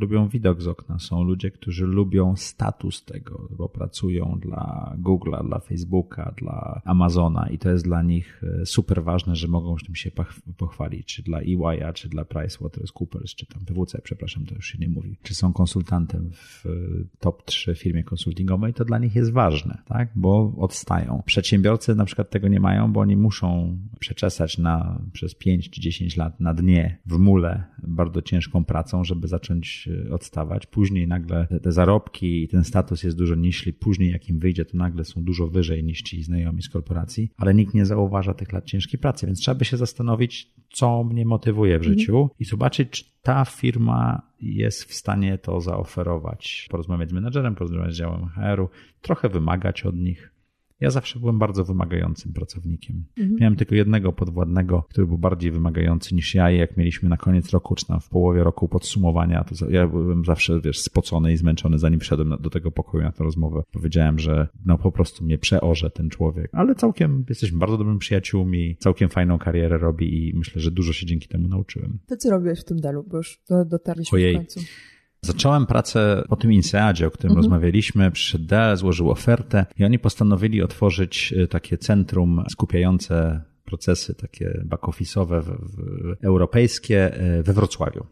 [0.00, 5.58] lubią widok z okna, są ludzie, którzy lubią status tego, bo pracują dla Google'a, dla
[5.58, 10.10] Facebooka, dla Amazona i to jest dla nich e, super ważne, że mogą tym się
[10.56, 14.88] pochwalić, czy dla EY'a, czy dla PricewaterhouseCoopers, czy tam PwC, przepraszam, to już się nie
[14.88, 16.70] mówi, czy są konsultantem w e,
[17.18, 21.22] top 3 firmie konsultingowej, to dla nich jest ważne, tak, bo odstają.
[21.26, 26.16] Przedsiębiorcy na przykład tego nie mają, bo oni muszą przeczesać na, przez 5 czy 10
[26.16, 26.65] lat na dnie,
[27.06, 30.66] w mule, bardzo ciężką pracą, żeby zacząć e, odstawać.
[30.66, 33.72] Później nagle te, zarobki i ten status jest dużo niższy.
[33.72, 37.54] Później jak im wyjdzie, to nagle są dużo wyżej niż ci znajomi z korporacji, ale
[37.54, 41.78] nikt nie zauważa tych lat ciężkiej pracy, więc trzeba by się zastanowić, co mnie motywuje
[41.78, 46.68] w życiu i zobaczyć, czy ta firma jest w stanie to zaoferować.
[46.70, 48.68] Porozmawiać z menedżerem, porozmawiać z działem HR-u,
[49.00, 50.35] trochę wymagać od nich.
[50.80, 53.04] Ja zawsze byłem bardzo wymagającym pracownikiem.
[53.16, 57.50] Miałem tylko jednego podwładnego, który był bardziej wymagający niż ja i jak mieliśmy na koniec
[57.50, 61.78] roku, czy tam w połowie roku podsumowania, to ja byłem zawsze, wiesz, spocony i zmęczony,
[61.78, 63.62] zanim wszedłem do tego pokoju na tę rozmowę.
[63.72, 66.50] Powiedziałem, że no po prostu mnie przeorze ten człowiek.
[66.52, 71.06] Ale całkiem, jesteśmy bardzo dobrymi przyjaciółmi, całkiem fajną karierę robi i myślę, że dużo się
[71.06, 71.98] dzięki temu nauczyłem.
[72.06, 74.34] To co robiłeś w tym dalu, bo już do, dotarliśmy Ojej.
[74.34, 74.60] w końcu.
[75.26, 78.10] Zacząłem pracę po tym INSEADzie, o którym rozmawialiśmy.
[78.10, 85.42] Przyszedł złożył ofertę i oni postanowili otworzyć y, takie centrum skupiające procesy takie back-office'owe
[86.22, 88.06] europejskie y, we Wrocławiu.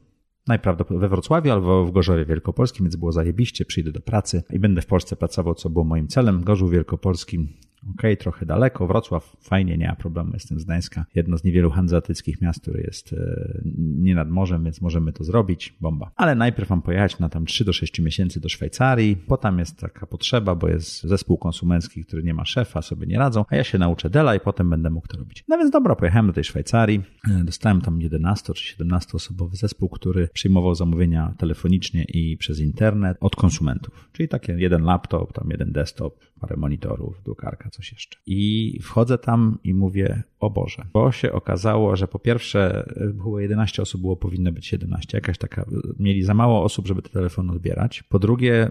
[0.47, 4.83] Najprawdopodobniej we Wrocławiu albo w Gorzowie Wielkopolskim, więc było zajebiście, przyjdę do pracy i będę
[4.83, 6.45] w Polsce pracował, co było moim celem.
[6.45, 7.49] Gorzów Wielkopolski,
[7.91, 8.87] okej, trochę daleko.
[8.87, 11.05] Wrocław, fajnie, nie ma problemu, jestem z Gdańska.
[11.15, 15.75] Jedno z niewielu hanzeatyckich miast, które jest e, nie nad morzem, więc możemy to zrobić,
[15.81, 16.11] bomba.
[16.17, 20.07] Ale najpierw mam pojechać na tam 3 do 6 miesięcy do Szwajcarii, potem jest taka
[20.07, 23.79] potrzeba, bo jest zespół konsumencki, który nie ma szefa, sobie nie radzą, a ja się
[23.79, 25.45] nauczę Dela i potem będę mógł to robić.
[25.49, 29.89] No więc dobra, pojechałem do tej Szwajcarii, E, dostałem tam 11 czy 17 osobowy zespół,
[29.89, 34.09] który przyjmował zamówienia telefonicznie i przez internet od konsumentów.
[34.13, 38.19] Czyli takie jeden laptop, tam jeden desktop, parę monitorów, drukarka, coś jeszcze.
[38.27, 40.87] I wchodzę tam i mówię, o Boże.
[40.93, 45.67] Bo się okazało, że po pierwsze było 11 osób, było powinno być 17, jakaś taka,
[45.99, 48.03] mieli za mało osób, żeby te telefony odbierać.
[48.03, 48.71] Po drugie,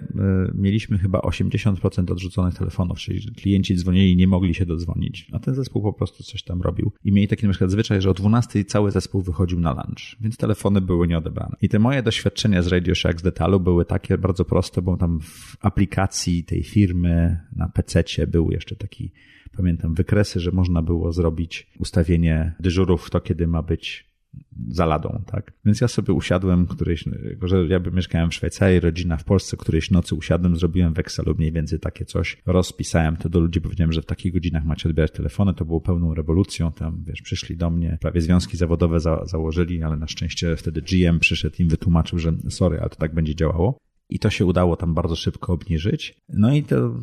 [0.54, 5.82] mieliśmy chyba 80% odrzuconych telefonów, czyli klienci dzwonili nie mogli się dodzwonić, a ten zespół
[5.82, 6.92] po prostu coś tam robił.
[7.04, 10.38] I mieli taki na przykład zwyczaj, że o 12 cały zespół wychodził na lunch, więc
[10.38, 11.56] telefony były nieodebrane.
[11.62, 15.20] I te moje doświadczenia z Radio Shack z detalu były takie bardzo proste, bo tam
[15.20, 19.12] w aplikacji tej firmy na PC był jeszcze taki
[19.58, 24.14] pamiętam wykresy, że można było zrobić ustawienie dyżurów w to, kiedy ma być
[24.68, 25.54] za ladą, tak?
[25.66, 27.06] Więc ja sobie usiadłem którejś,
[27.42, 31.52] że ja mieszkałem w Szwajcarii, rodzina w Polsce, którejś nocy usiadłem, zrobiłem weksel lub mniej
[31.52, 35.54] więcej takie coś, rozpisałem to do ludzi, powiedziałem, że w takich godzinach macie odbierać telefony,
[35.54, 39.98] to było pełną rewolucją, tam wiesz, przyszli do mnie, prawie związki zawodowe za, założyli, ale
[39.98, 43.78] na szczęście wtedy GM przyszedł im wytłumaczył, że sorry, ale to tak będzie działało.
[44.10, 46.16] I to się udało tam bardzo szybko obniżyć.
[46.30, 47.00] No i to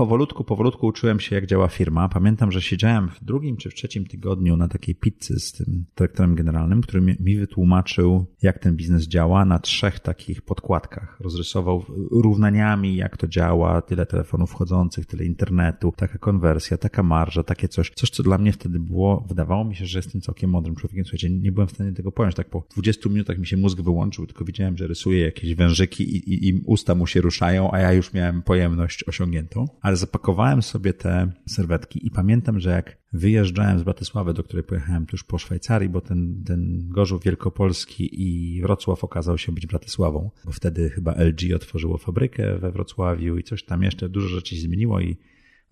[0.00, 2.08] powolutku, powolutku uczyłem się, jak działa firma.
[2.08, 6.34] Pamiętam, że siedziałem w drugim czy w trzecim tygodniu na takiej pizzy z tym dyrektorem
[6.34, 11.20] generalnym, który mi wytłumaczył, jak ten biznes działa na trzech takich podkładkach.
[11.20, 17.68] Rozrysował równaniami, jak to działa, tyle telefonów wchodzących, tyle internetu, taka konwersja, taka marża, takie
[17.68, 17.90] coś.
[17.90, 21.04] Coś, co dla mnie wtedy było, wydawało mi się, że jestem całkiem mądrym człowiekiem.
[21.04, 22.34] Słuchajcie, nie byłem w stanie tego pojąć.
[22.34, 26.34] Tak po 20 minutach mi się mózg wyłączył, tylko widziałem, że rysuje jakieś wężyki i,
[26.34, 30.92] i, i usta mu się ruszają, a ja już miałem pojemność osiągniętą ale zapakowałem sobie
[30.94, 35.88] te serwetki i pamiętam, że jak wyjeżdżałem z Bratysławy, do której pojechałem tuż po Szwajcarii,
[35.88, 41.54] bo ten, ten Gorzów Wielkopolski i Wrocław okazał się być Bratysławą, bo wtedy chyba LG
[41.56, 45.16] otworzyło fabrykę we Wrocławiu i coś tam jeszcze, dużo rzeczy się zmieniło i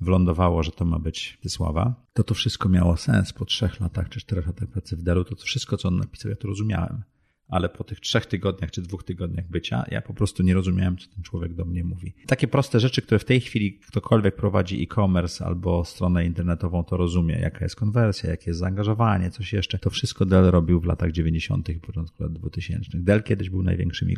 [0.00, 3.32] wlądowało, że to ma być Wysława, to to wszystko miało sens.
[3.32, 6.30] Po trzech latach czy czterech latach pracy w Delu, to, to wszystko, co on napisał,
[6.30, 7.02] ja to rozumiałem
[7.48, 11.08] ale po tych trzech tygodniach czy dwóch tygodniach bycia, ja po prostu nie rozumiałem, co
[11.08, 12.14] ten człowiek do mnie mówi.
[12.26, 17.38] Takie proste rzeczy, które w tej chwili ktokolwiek prowadzi e-commerce albo stronę internetową, to rozumie,
[17.38, 19.78] jaka jest konwersja, jakie jest zaangażowanie, coś jeszcze.
[19.78, 22.90] To wszystko Dell robił w latach 90., początku lat 2000.
[22.94, 24.08] Dell kiedyś był największym,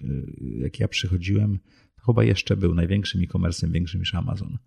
[0.58, 1.58] jak ja przychodziłem,
[2.06, 4.58] chyba jeszcze był największym e-commerce'em, większym niż Amazon.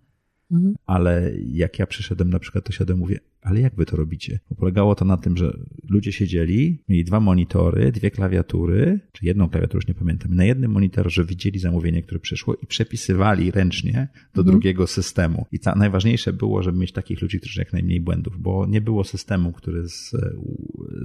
[0.51, 0.75] Mhm.
[0.85, 4.39] Ale jak ja przyszedłem na przykład, to siadłem mówię, ale jak wy to robicie?
[4.49, 5.57] Bo polegało to na tym, że
[5.89, 10.35] ludzie siedzieli, mieli dwa monitory, dwie klawiatury, czy jedną klawiaturę, już nie pamiętam.
[10.35, 14.45] Na jednym monitorze widzieli zamówienie, które przyszło i przepisywali ręcznie do mhm.
[14.45, 15.45] drugiego systemu.
[15.51, 19.03] I ta, najważniejsze było, żeby mieć takich ludzi, którzy jak najmniej błędów, bo nie było
[19.03, 20.11] systemu, który z,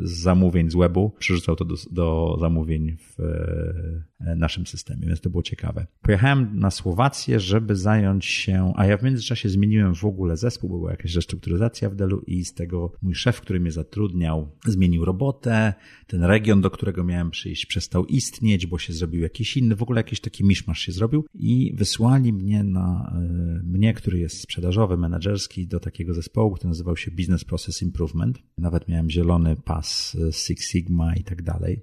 [0.03, 5.31] z zamówień z webu przerzucał to do, do zamówień w e, naszym systemie, więc to
[5.31, 5.87] było ciekawe.
[6.03, 10.90] Pojechałem na Słowację, żeby zająć się, a ja w międzyczasie zmieniłem w ogóle zespół, była
[10.90, 15.75] jakaś restrukturyzacja w Delu i z tego mój szef, który mnie zatrudniał, zmienił robotę.
[16.07, 20.01] Ten region, do którego miałem przyjść, przestał istnieć, bo się zrobił jakiś inny, w ogóle
[20.01, 25.67] jakiś taki miszmasz się zrobił i wysłali mnie na, e, mnie, który jest sprzedażowy, menedżerski,
[25.67, 28.38] do takiego zespołu, który nazywał się Business Process Improvement.
[28.59, 31.83] Nawet miałem zielony pas e, Six Sigma i tak dalej.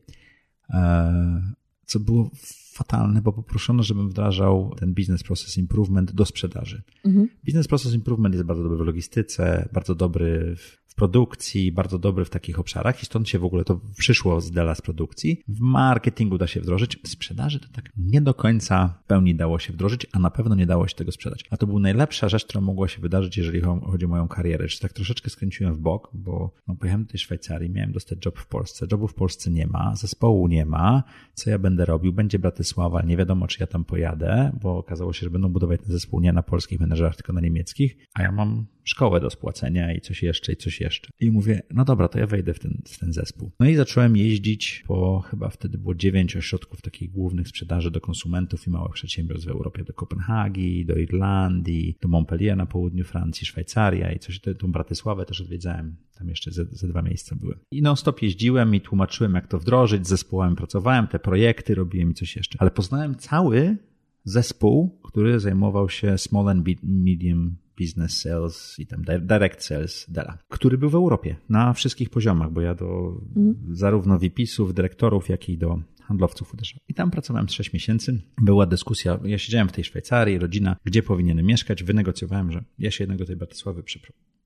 [0.69, 1.53] E,
[1.86, 2.31] co było
[2.75, 6.83] fatalne, bo poproszono, żebym wdrażał ten business process improvement do sprzedaży.
[7.05, 7.27] Mhm.
[7.45, 12.29] Business process improvement jest bardzo dobry w logistyce, bardzo dobry w produkcji, bardzo dobry w
[12.29, 15.41] takich obszarach i stąd się w ogóle to przyszło z Dela z produkcji.
[15.47, 19.60] W marketingu da się wdrożyć, w sprzedaży to tak nie do końca w pełni dało
[19.60, 21.45] się wdrożyć, a na pewno nie dało się tego sprzedać.
[21.49, 24.67] A to była najlepsza rzecz, która mogła się wydarzyć, jeżeli chodzi o moją karierę.
[24.67, 28.39] Czy tak troszeczkę skręciłem w bok, bo no, pojechałem do tej Szwajcarii, miałem dostać job
[28.39, 28.88] w Polsce.
[28.91, 31.03] Jobu w Polsce nie ma, zespołu nie ma.
[31.34, 32.13] Co ja będę robił?
[32.13, 35.91] Będzie Bratysława, nie wiadomo, czy ja tam pojadę, bo okazało się, że będą budować ten
[35.91, 40.02] zespół nie na polskich menedżerach, tylko na niemieckich, a ja mam szkołę do spłacenia i
[40.02, 41.10] coś jeszcze, i coś jeszcze.
[41.19, 43.52] I mówię, no dobra, to ja wejdę w ten, w ten zespół.
[43.60, 48.67] No i zacząłem jeździć po chyba wtedy było dziewięć ośrodków takich głównych sprzedaży do konsumentów
[48.67, 54.12] i małych przedsiębiorstw w Europie, do Kopenhagi, do Irlandii, do Montpellier na południu Francji, Szwajcaria
[54.12, 55.95] i coś, tą Bratysławę też odwiedzałem.
[56.17, 57.58] Tam jeszcze ze, dwa miejsca były.
[57.71, 62.13] I non-stop jeździłem i tłumaczyłem, jak to wdrożyć, z zespołami pracowałem, te projekty robiłem i
[62.13, 62.58] coś jeszcze.
[62.62, 63.78] Ale poznałem cały
[64.24, 70.77] zespół, który zajmował się small and medium business sales i tam direct sales Dela, który
[70.77, 73.55] był w Europie na wszystkich poziomach, bo ja do mm.
[73.71, 76.79] zarówno VP-sów, dyrektorów, jak i do handlowców uderzał.
[76.88, 78.21] I tam pracowałem 6 miesięcy.
[78.41, 81.83] Była dyskusja, ja siedziałem w tej Szwajcarii, rodzina, gdzie powinienem mieszkać.
[81.83, 83.83] Wynegocjowałem, że ja się jednego tej Bratysławy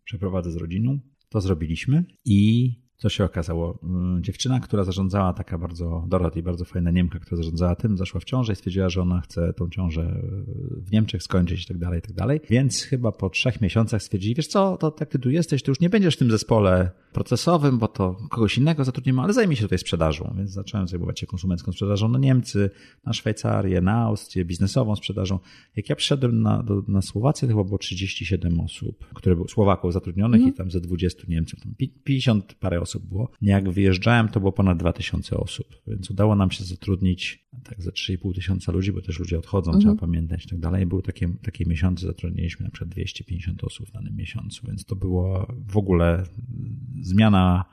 [0.06, 1.00] przeprowadzę z rodziną.
[1.30, 3.80] To zrobiliśmy i Co się okazało?
[3.84, 8.24] Mm, dziewczyna, która zarządzała, taka bardzo Dorothy, bardzo fajna Niemka, która zarządzała tym, zaszła w
[8.24, 10.22] ciążę i stwierdziła, że ona chce tą ciążę
[10.78, 12.42] w Niemczech skończyć i tak dalej, i tak dalej.
[12.50, 15.80] Więc chyba po trzech miesiącach stwierdzili, wiesz co, to jak ty tu jesteś, to już
[15.80, 19.78] nie będziesz w tym zespole procesowym, bo to kogoś innego zatrudnimy, ale zajmij się tutaj
[19.78, 20.34] sprzedażą.
[20.38, 22.70] Więc zacząłem zajmować się konsumencką sprzedażą na Niemcy,
[23.06, 25.40] na Szwajcarię, na Austrię, biznesową sprzedażą.
[25.76, 29.94] Jak ja przyszedłem na, do, na Słowację, to chyba było 37 osób, które były Słowaków
[29.94, 30.54] zatrudnionych mm.
[30.54, 31.74] i tam ze 20 Niemców, tam
[32.04, 33.32] 50 parę osób było.
[33.42, 38.36] Jak wyjeżdżałem, to było ponad 2000 osób, więc udało nam się zatrudnić tak ze 3,5
[38.36, 39.82] tysiąca ludzi, bo też ludzie odchodzą, mm.
[39.82, 40.86] trzeba pamiętać i tak dalej.
[40.86, 45.48] Były takie, takie miesiące, zatrudniliśmy na przykład 250 osób w danym miesiącu, więc to było
[45.68, 46.24] w ogóle
[47.02, 47.66] zmiana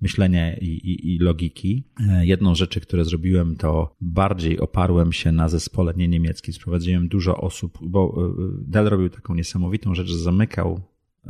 [0.00, 1.84] myślenia i, i, i, logiki.
[2.20, 6.54] Jedną z rzeczy, które zrobiłem, to bardziej oparłem się na zespole nie niemieckim.
[6.54, 8.34] Sprowadziłem dużo osób, bo e,
[8.66, 10.80] Dell robił taką niesamowitą rzecz, że zamykał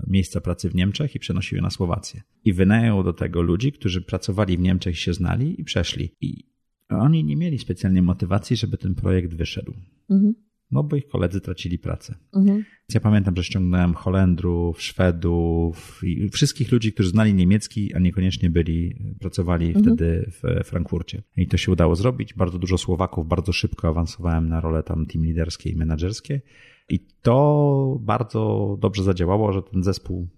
[0.06, 2.22] miejsca pracy w Niemczech i przenosił je na Słowację.
[2.44, 6.10] I wynajął do tego ludzi, którzy pracowali w Niemczech i się znali i przeszli.
[6.20, 6.44] I
[6.88, 9.74] oni nie mieli specjalnie motywacji, żeby ten projekt wyszedł.
[10.10, 10.34] Mhm
[10.70, 12.14] no bo ich koledzy tracili pracę.
[12.34, 12.64] Mhm.
[12.94, 18.96] Ja pamiętam, że ściągnąłem Holendrów, Szwedów i wszystkich ludzi, którzy znali niemiecki, a niekoniecznie byli,
[19.20, 19.84] pracowali mhm.
[19.84, 21.22] wtedy w Frankfurcie.
[21.36, 22.34] I to się udało zrobić.
[22.34, 26.40] Bardzo dużo Słowaków, bardzo szybko awansowałem na role tam team liderskie i menedżerskie.
[26.88, 30.28] I to bardzo dobrze zadziałało, że ten zespół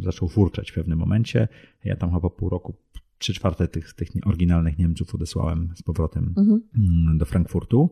[0.00, 1.48] zaczął furczeć w pewnym momencie.
[1.84, 2.74] Ja tam chyba pół roku
[3.18, 7.18] trzy czwarte tych, tych oryginalnych Niemców odesłałem z powrotem mhm.
[7.18, 7.90] do Frankfurtu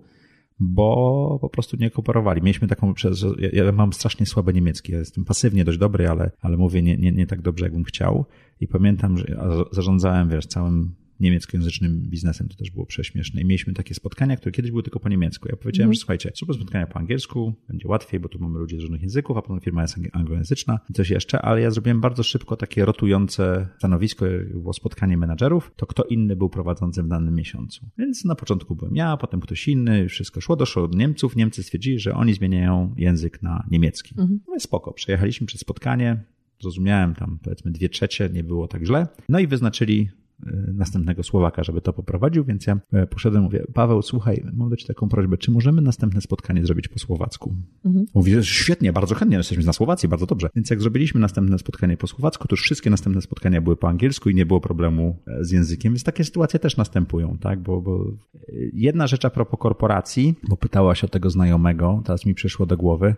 [0.60, 2.42] bo po prostu nie kooperowali.
[2.42, 2.94] Mieliśmy taką,
[3.38, 6.96] ja, ja mam strasznie słabe niemiecki, ja jestem pasywnie dość dobry, ale, ale mówię nie,
[6.96, 8.24] nie, nie tak dobrze, jakbym chciał.
[8.60, 9.36] I pamiętam, że
[9.72, 13.40] zarządzałem, wiesz, całym niemieckojęzycznym biznesem, to też było prześmieszne.
[13.40, 15.48] I mieliśmy takie spotkania, które kiedyś były tylko po niemiecku.
[15.48, 15.94] Ja powiedziałem, mm.
[15.94, 19.36] że słuchajcie, zróbmy spotkania po angielsku, będzie łatwiej, bo tu mamy ludzi z różnych języków,
[19.36, 23.68] a potem firma jest anglojęzyczna i coś jeszcze, ale ja zrobiłem bardzo szybko takie rotujące
[23.78, 27.86] stanowisko, było spotkanie menadżerów, to kto inny był prowadzącym w danym miesiącu.
[27.98, 31.98] Więc na początku byłem ja, potem ktoś inny, wszystko szło, doszło od Niemców, Niemcy stwierdzili,
[31.98, 34.14] że oni zmieniają język na niemiecki.
[34.18, 34.40] Mm.
[34.48, 36.24] No spoko, przejechaliśmy przez spotkanie,
[36.60, 39.06] zrozumiałem tam powiedzmy dwie trzecie, nie było tak źle.
[39.28, 40.08] No i wyznaczyli
[40.72, 44.94] następnego Słowaka, żeby to poprowadził, więc ja e, poszedłem mówię, Paweł, słuchaj, mam do Ciebie
[44.94, 47.54] taką prośbę, czy możemy następne spotkanie zrobić po słowacku?
[47.84, 48.06] Mhm.
[48.14, 50.48] Mówi, świetnie, bardzo chętnie, jesteśmy na Słowacji, bardzo dobrze.
[50.54, 54.30] Więc jak zrobiliśmy następne spotkanie po słowacku, to już wszystkie następne spotkania były po angielsku
[54.30, 57.60] i nie było problemu e, z językiem, więc takie sytuacje też następują, tak?
[57.60, 58.04] Bo, bo
[58.72, 63.14] jedna rzecz a propos korporacji, bo pytałaś o tego znajomego, teraz mi przyszło do głowy,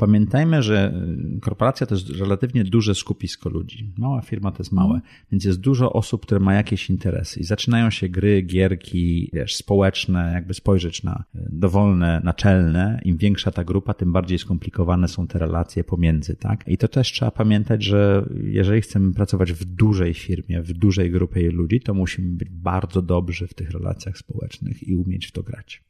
[0.00, 0.94] Pamiętajmy, że
[1.36, 3.92] y, korporacja to jest relatywnie duże skupisko ludzi.
[3.98, 5.02] Mała firma to jest małe, mm.
[5.32, 10.30] więc jest dużo osób, które ma jakieś interesy i zaczynają się gry, gierki, wiesz, społeczne,
[10.34, 13.00] jakby spojrzeć na y, dowolne, naczelne.
[13.04, 16.68] Im większa ta grupa, tym bardziej skomplikowane są te relacje pomiędzy, tak?
[16.68, 21.50] I to też trzeba pamiętać, że jeżeli chcemy pracować w dużej firmie, w dużej grupie
[21.50, 25.82] ludzi, to musimy być bardzo dobrzy w tych relacjach społecznych i umieć w to grać.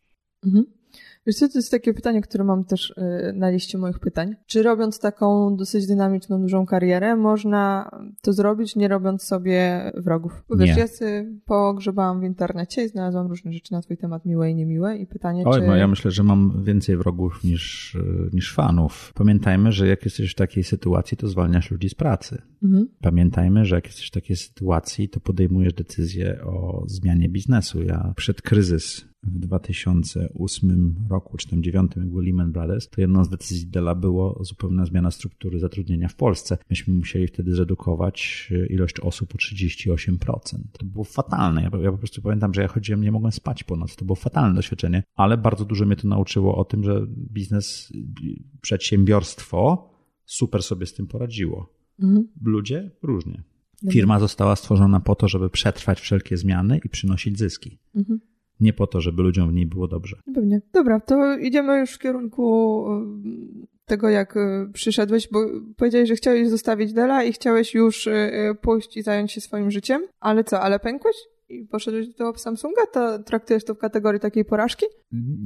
[0.46, 0.79] Mhm.
[1.26, 4.34] Wiesz co, to jest takie pytanie, które mam też y, na liście moich pytań.
[4.46, 7.90] Czy robiąc taką dosyć dynamiczną, dużą karierę, można
[8.22, 10.44] to zrobić, nie robiąc sobie wrogów?
[10.48, 10.82] Bo wiesz, nie.
[10.82, 15.06] ja pogrzebałam w internecie i znalazłam różne rzeczy na twój temat, miłe i niemiłe i
[15.06, 15.66] pytanie, Oj, czy...
[15.66, 19.12] ja myślę, że mam więcej wrogów niż, y, niż fanów.
[19.14, 22.42] Pamiętajmy, że jak jesteś w takiej sytuacji, to zwalniasz ludzi z pracy.
[22.62, 22.88] Mhm.
[23.00, 27.82] Pamiętajmy, że jak jesteś w takiej sytuacji, to podejmujesz decyzję o zmianie biznesu.
[27.82, 33.24] Ja przed kryzys w 2008 roku, czy tam 2009, jak był Lehman Brothers, to jedną
[33.24, 36.58] z decyzji Dela było zupełna zmiana struktury zatrudnienia w Polsce.
[36.70, 39.96] Myśmy musieli wtedy zredukować e, ilość osób o 38%.
[40.72, 41.62] To było fatalne.
[41.62, 43.96] Ja, ja po prostu pamiętam, że ja chodziłem, nie mogłem spać po nocy.
[43.96, 47.92] To było fatalne doświadczenie, ale bardzo dużo mnie to nauczyło o tym, że biznes,
[48.60, 49.90] przedsiębiorstwo
[50.24, 51.72] super sobie z tym poradziło.
[51.98, 52.28] Mhm.
[52.44, 53.42] Ludzie różnie.
[53.92, 57.78] Firma została stworzona po to, żeby przetrwać wszelkie zmiany i przynosić zyski.
[57.94, 58.20] Mhm
[58.60, 60.16] nie po to, żeby ludziom w niej było dobrze.
[60.34, 60.60] Pewnie.
[60.72, 65.38] Dobra, to idziemy już w kierunku e, tego, jak e, przyszedłeś, bo
[65.76, 70.02] powiedziałeś, że chciałeś zostawić Dela i chciałeś już e, pójść i zająć się swoim życiem,
[70.20, 71.16] ale co, ale pękłeś?
[71.48, 72.82] I poszedłeś do tego Samsunga?
[72.92, 74.86] To traktujesz to w kategorii takiej porażki?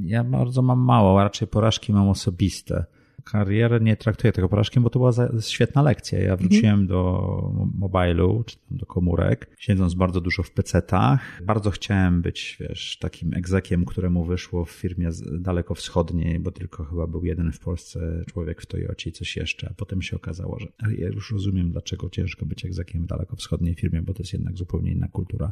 [0.05, 2.85] Ja bardzo mam mało, raczej porażki mam osobiste
[3.25, 5.11] karierę nie traktuję tego porażkiem, bo to była
[5.41, 6.19] świetna lekcja.
[6.19, 6.87] Ja wróciłem mhm.
[6.87, 11.43] do mobilu, czy do komórek, siedząc bardzo dużo w PC-tach.
[11.43, 15.09] Bardzo chciałem być, wiesz, takim egzekiem, któremu wyszło w firmie
[15.39, 19.69] dalekowschodniej, bo tylko chyba był jeden w Polsce człowiek w Toyocie i coś jeszcze.
[19.71, 20.67] A potem się okazało, że
[20.97, 24.91] ja już rozumiem, dlaczego ciężko być egzekiem w dalekowschodniej firmie, bo to jest jednak zupełnie
[24.91, 25.51] inna kultura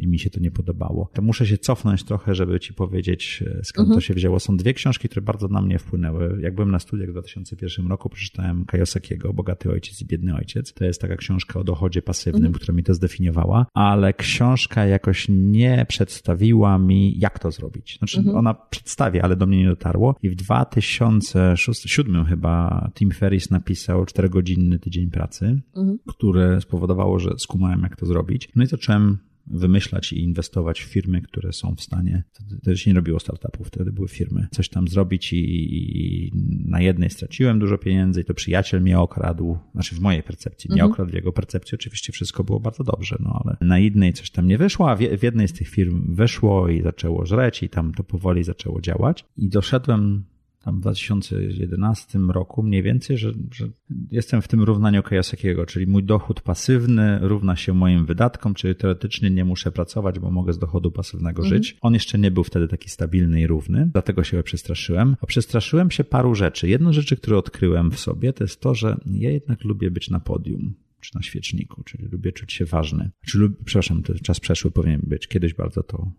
[0.00, 1.10] i mi się to nie podobało.
[1.14, 3.94] To muszę się cofnąć trochę, żeby ci powiedzieć, e, skąd Mhm.
[3.96, 4.40] to się wzięło.
[4.40, 6.38] Są dwie książki, które bardzo na mnie wpłynęły.
[6.42, 10.72] Jak byłem na studiach w 2001 roku, przeczytałem Kajosakiego, Bogaty Ojciec i Biedny Ojciec.
[10.74, 12.54] To jest taka książka o dochodzie pasywnym, Mhm.
[12.54, 17.96] która mi to zdefiniowała, ale książka jakoś nie przedstawiła mi, jak to zrobić.
[17.98, 18.36] Znaczy, Mhm.
[18.36, 20.14] ona przedstawia, ale do mnie nie dotarło.
[20.22, 25.98] I w 2007 chyba Tim Ferriss napisał czterogodzinny tydzień pracy, Mhm.
[26.06, 28.48] które spowodowało, że skumałem, jak to zrobić.
[28.56, 29.18] No i zacząłem
[29.50, 33.92] wymyślać i inwestować w firmy, które są w stanie, wtedy, się nie robiło startupów, wtedy
[33.92, 36.32] były firmy, coś tam zrobić i, i
[36.64, 40.82] na jednej straciłem dużo pieniędzy i to przyjaciel mnie okradł, znaczy w mojej percepcji, mnie
[40.82, 40.92] Mhm.
[40.92, 44.46] okradł, w jego percepcji oczywiście wszystko było bardzo dobrze, no ale na jednej coś tam
[44.46, 47.94] nie wyszło, a w, w jednej z tych firm wyszło i zaczęło żreć i tam
[47.94, 50.24] to powoli zaczęło działać i doszedłem
[50.64, 53.68] tam w 2011 roku mniej więcej, że, że
[54.10, 59.30] jestem w tym równaniu Kajasakiego, czyli mój dochód pasywny równa się moim wydatkom, czyli teoretycznie
[59.30, 61.76] nie muszę pracować, bo mogę z dochodu pasywnego żyć.
[61.80, 65.16] On jeszcze nie był wtedy taki stabilny i równy, dlatego się przestraszyłem.
[65.20, 66.68] A przestraszyłem się paru rzeczy.
[66.68, 70.20] Jedną rzeczy, które odkryłem w sobie, to jest to, że ja jednak lubię być na
[70.20, 73.10] podium czy na świeczniku, czyli lubię czuć się ważny.
[73.26, 75.26] Czy lub, przepraszam, to czas przeszły powinien być.
[75.26, 76.12] Kiedyś bardzo to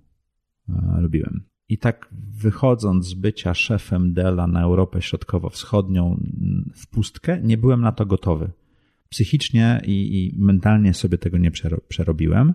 [0.70, 1.51] e, lubiłem.
[1.72, 6.24] I tak wychodząc z bycia szefem Dela na Europę Środkowo-Wschodnią
[6.76, 8.52] w pustkę, nie byłem na to gotowy.
[9.10, 12.54] Psychicznie i, i mentalnie sobie tego nie przero- przerobiłem.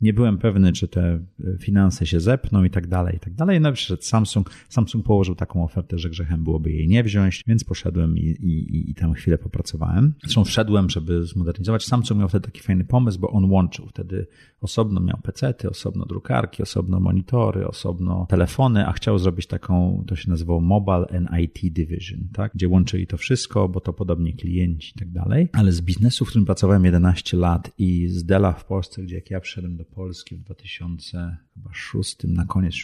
[0.00, 3.60] Nie byłem pewny, czy te e, finanse się zepną i tak dalej, i tak dalej.
[3.60, 4.50] No przyszedł Samsung.
[4.68, 8.94] Samsung położył taką ofertę, że grzechem byłoby jej nie wziąć, więc poszedłem i, i, i
[8.94, 10.14] tam chwilę popracowałem.
[10.22, 11.84] Zresztą wszedłem, żeby zmodernizować.
[11.84, 13.86] Samsung miał wtedy taki fajny pomysł, bo on łączył.
[13.86, 14.26] Wtedy
[14.62, 20.30] osobno miał pecety, osobno drukarki, osobno monitory, osobno telefony, a chciał zrobić taką, to się
[20.30, 22.52] nazywało Mobile and IT Division, tak?
[22.54, 25.48] gdzie łączyli to wszystko, bo to podobnie klienci i tak dalej.
[25.52, 29.30] Ale z biznesu, w którym pracowałem 11 lat i z Dela w Polsce, gdzie jak
[29.30, 32.74] ja przyszedłem do Polski w 2006, na koniec,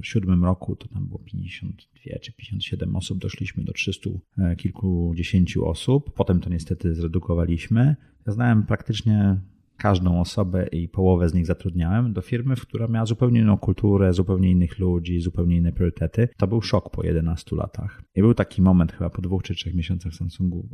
[0.00, 5.68] w siódmym roku, to tam było 52 czy 57 osób, doszliśmy do 300 e, kilkudziesięciu
[5.68, 6.14] osób.
[6.14, 7.96] Potem to niestety zredukowaliśmy.
[8.26, 9.40] Ja znałem praktycznie
[9.76, 14.50] każdą osobę i połowę z nich zatrudniałem do firmy, która miała zupełnie inną kulturę, zupełnie
[14.50, 16.28] innych ludzi, zupełnie inne priorytety.
[16.36, 18.02] To był szok po 11 latach.
[18.14, 20.68] I był taki moment chyba po dwóch czy trzech miesiącach Samsungu,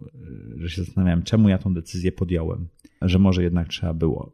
[0.56, 2.68] że się zastanawiałem, czemu ja tą decyzję podjąłem,
[3.02, 4.32] że może jednak trzeba było.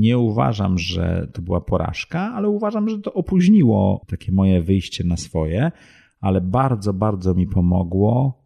[0.00, 5.16] Nie uważam, że to była porażka, ale uważam, że to opóźniło takie moje wyjście na
[5.16, 5.72] swoje,
[6.20, 8.42] ale bardzo, bardzo mi pomogło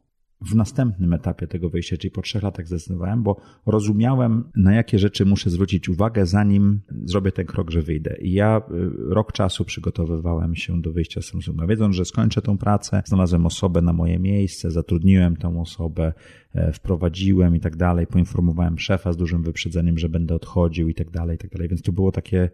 [0.51, 3.36] w następnym etapie tego wyjścia, czyli po trzech latach zdecydowałem, bo
[3.66, 8.16] rozumiałem, na jakie rzeczy muszę zwrócić uwagę, zanim zrobię ten krok, że wyjdę.
[8.20, 11.66] I ja y, rok czasu przygotowywałem się do wyjścia z Samsunga.
[11.66, 16.12] Wiedząc, że skończę tą pracę, znalazłem osobę na moje miejsce, zatrudniłem tą osobę,
[16.55, 21.11] e, wprowadziłem i tak dalej, poinformowałem szefa z dużym wyprzedzeniem, że będę odchodził i tak
[21.11, 21.68] dalej, i tak dalej.
[21.68, 22.51] Więc to było takie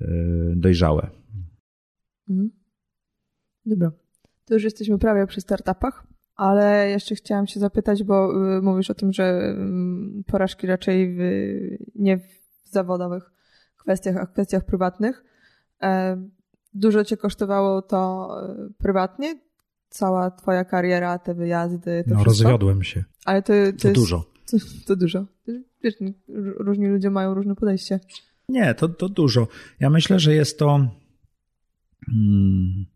[0.00, 0.06] e,
[0.56, 1.10] dojrzałe.
[2.30, 2.50] Mhm.
[3.66, 3.92] Dobra.
[4.44, 6.09] To już jesteśmy prawie przy startupach,
[6.40, 11.20] ale jeszcze chciałam się zapytać, bo y, mówisz o tym, że mm, porażki raczej w,
[11.94, 12.22] nie w
[12.64, 13.30] zawodowych
[13.76, 15.24] kwestiach, a w kwestiach prywatnych.
[15.82, 16.22] E,
[16.74, 19.40] Dużo cię kosztowało to e, prywatnie?
[19.88, 22.24] Cała twoja kariera, te wyjazdy, to No, wszystko?
[22.24, 23.04] rozwiodłem się.
[23.24, 24.24] Ale to, to, To jest, dużo.
[24.50, 25.26] To, to dużo.
[25.84, 25.94] Wiesz,
[26.58, 28.00] różni ludzie mają różne podejście.
[28.48, 29.48] Nie, to, to dużo.
[29.80, 30.66] Ja myślę, że jest to.
[32.06, 32.86] Hmm,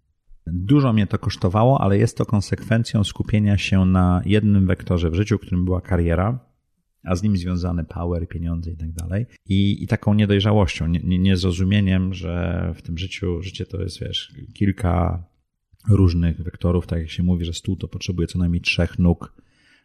[0.47, 5.39] dużo mnie to kosztowało, ale jest to konsekwencją skupienia się na jednym wektorze w życiu,
[5.39, 6.39] którym była kariera,
[7.05, 9.27] a z nim związane power, pieniądze i tak dalej.
[9.49, 15.25] I, taką niedojrzałością, nie, nie, niezrozumieniem, że w tym życiu, życie to jest, wiesz, kilka
[15.89, 19.35] różnych wektorów, tak jak się mówi, że stół to potrzebuje co najmniej trzech nóg,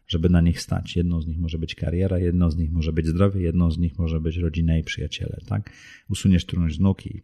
[0.06, 0.96] żeby na nich stać.
[0.96, 3.98] Jedną z nich może być kariera, jedną z nich może być zdrowie, jedną z nich
[3.98, 5.72] może być rodzina i przyjaciele, tak?
[6.08, 7.22] Usuniesz którąś z nóg i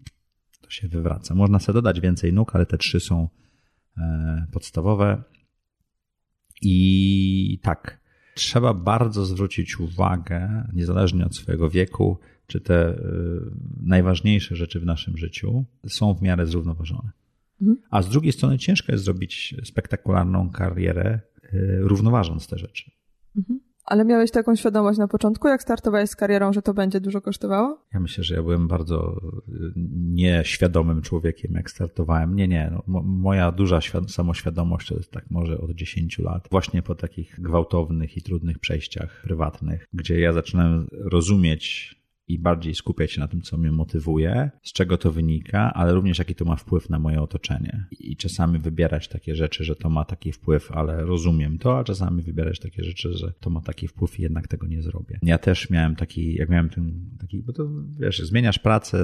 [0.66, 1.34] to się wywraca.
[1.34, 3.28] Można sobie dodać więcej nóg, ale te trzy są
[3.98, 5.22] e, podstawowe.
[6.62, 8.00] I tak,
[8.34, 12.98] trzeba bardzo zwrócić uwagę, niezależnie od swojego wieku, czy te e,
[13.82, 17.10] najważniejsze rzeczy w naszym życiu są w miarę zrównoważone.
[17.60, 17.78] Mhm.
[17.90, 22.90] A z drugiej strony ciężko jest zrobić spektakularną karierę, e, równoważąc te rzeczy.
[23.36, 23.60] Mhm.
[23.86, 27.78] Ale miałeś taką świadomość na początku, jak startowałeś z karierą, że to będzie dużo kosztowało?
[27.94, 29.52] Ja myślę, że ja byłem bardzo y,
[29.96, 32.36] nieświadomym człowiekiem, jak startowałem.
[32.36, 32.68] Nie, nie.
[32.72, 36.48] No, mo- moja duża świad- samoświadomość to jest tak może od 10 lat.
[36.50, 41.95] Właśnie po takich gwałtownych i trudnych przejściach prywatnych, gdzie ja zaczynałem rozumieć,
[42.28, 46.18] i bardziej skupiać się na tym, co mnie motywuje, z czego to wynika, ale również
[46.18, 47.86] jaki to ma wpływ na moje otoczenie.
[47.90, 52.22] I czasami wybierać takie rzeczy, że to ma taki wpływ, ale rozumiem to, a czasami
[52.22, 55.18] wybierać takie rzeczy, że to ma taki wpływ i jednak tego nie zrobię.
[55.22, 57.68] Ja też miałem taki, jak miałem ten, taki, bo to
[58.00, 58.98] wiesz, zmieniasz pracę,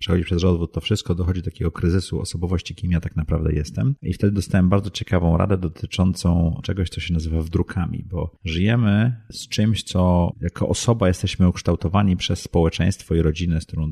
[0.00, 3.94] przechodzisz przez rozwód, to wszystko dochodzi do takiego kryzysu osobowości, kim ja tak naprawdę jestem.
[4.02, 9.48] I wtedy dostałem bardzo ciekawą radę dotyczącą czegoś, co się nazywa wdrukami, bo żyjemy z
[9.48, 13.90] czymś, co jako osoba jesteśmy ukształtowani przez społeczeństwo i rodzinę, z którą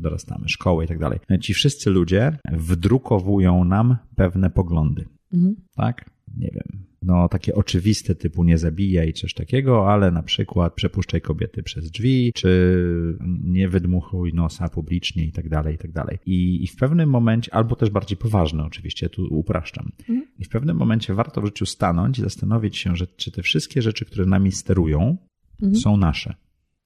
[0.00, 1.18] dorastamy, szkołę i tak dalej.
[1.40, 5.04] Ci wszyscy ludzie wdrukowują nam pewne poglądy.
[5.32, 5.54] Mhm.
[5.76, 6.10] Tak?
[6.36, 11.62] Nie wiem, no takie oczywiste typu nie zabijaj, coś takiego, ale na przykład przepuszczaj kobiety
[11.62, 16.18] przez drzwi, czy nie wydmuchuj nosa publicznie i tak dalej, i tak dalej.
[16.26, 19.92] I, w pewnym momencie, albo też bardziej poważne oczywiście, tu upraszczam.
[20.00, 20.26] Mhm.
[20.38, 23.82] I w pewnym momencie warto w życiu stanąć i zastanowić się, że czy te wszystkie
[23.82, 25.16] rzeczy, które nami sterują,
[25.62, 25.76] mhm.
[25.76, 26.34] są nasze.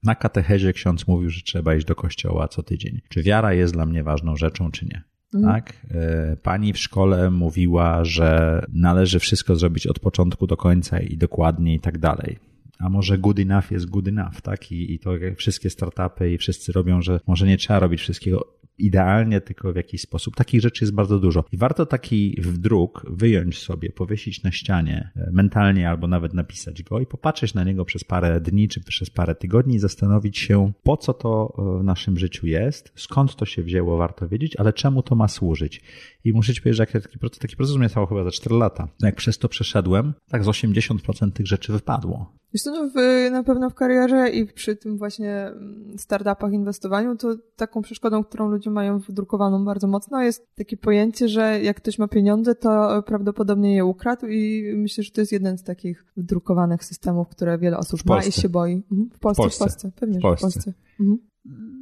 [0.06, 3.00] Na katechezie ksiądz mówił, że trzeba iść do kościoła co tydzień.
[3.08, 5.02] Czy wiara jest dla mnie ważną rzeczą, czy nie?
[5.34, 5.54] Mhm.
[5.54, 5.86] Tak?
[5.90, 11.74] E, pani w szkole mówiła, że należy wszystko zrobić od początku do końca i dokładnie
[11.74, 12.38] i tak dalej.
[12.78, 14.72] A może good enough jest good enough, tak?
[14.72, 19.40] I, I to wszystkie startupy i wszyscy robią, że może nie trzeba robić wszystkiego idealnie,
[19.40, 20.36] tylko w jakiś sposób.
[20.36, 21.44] Takich rzeczy jest bardzo dużo.
[21.52, 27.00] I warto taki wdruk wyjąć sobie, powiesić na ścianie e, mentalnie albo nawet napisać go
[27.00, 30.96] i popatrzeć na niego przez parę dni czy przez parę tygodni i zastanowić się, po
[30.96, 35.02] co to e, w naszym życiu jest, skąd to się wzięło, warto wiedzieć, ale czemu
[35.02, 35.82] to ma służyć.
[36.24, 38.88] I muszę ci powiedzieć, że taki proces, taki proces mnie trwał chyba za 4 lata.
[39.02, 42.36] Jak przez to przeszedłem, tak z 80% tych rzeczy wypadło.
[42.56, 47.16] Wiesz co, no w, na pewno w karierze i przy tym właśnie mm, startupach, inwestowaniu,
[47.16, 51.98] to taką przeszkodą, którą ludzie mają wdrukowaną bardzo mocno, jest takie pojęcie, że jak ktoś
[51.98, 56.84] ma pieniądze, to prawdopodobnie je ukradł i myślę, że to jest jeden z takich wdrukowanych
[56.84, 58.84] systemów, które wiele osób ma i się boi.
[58.90, 59.10] Mhm.
[59.12, 59.92] W Polsce, w Polsce, w Polsce.
[60.00, 60.48] pewnie, w Polsce.
[60.48, 60.72] W Polsce.
[61.00, 61.18] Mhm.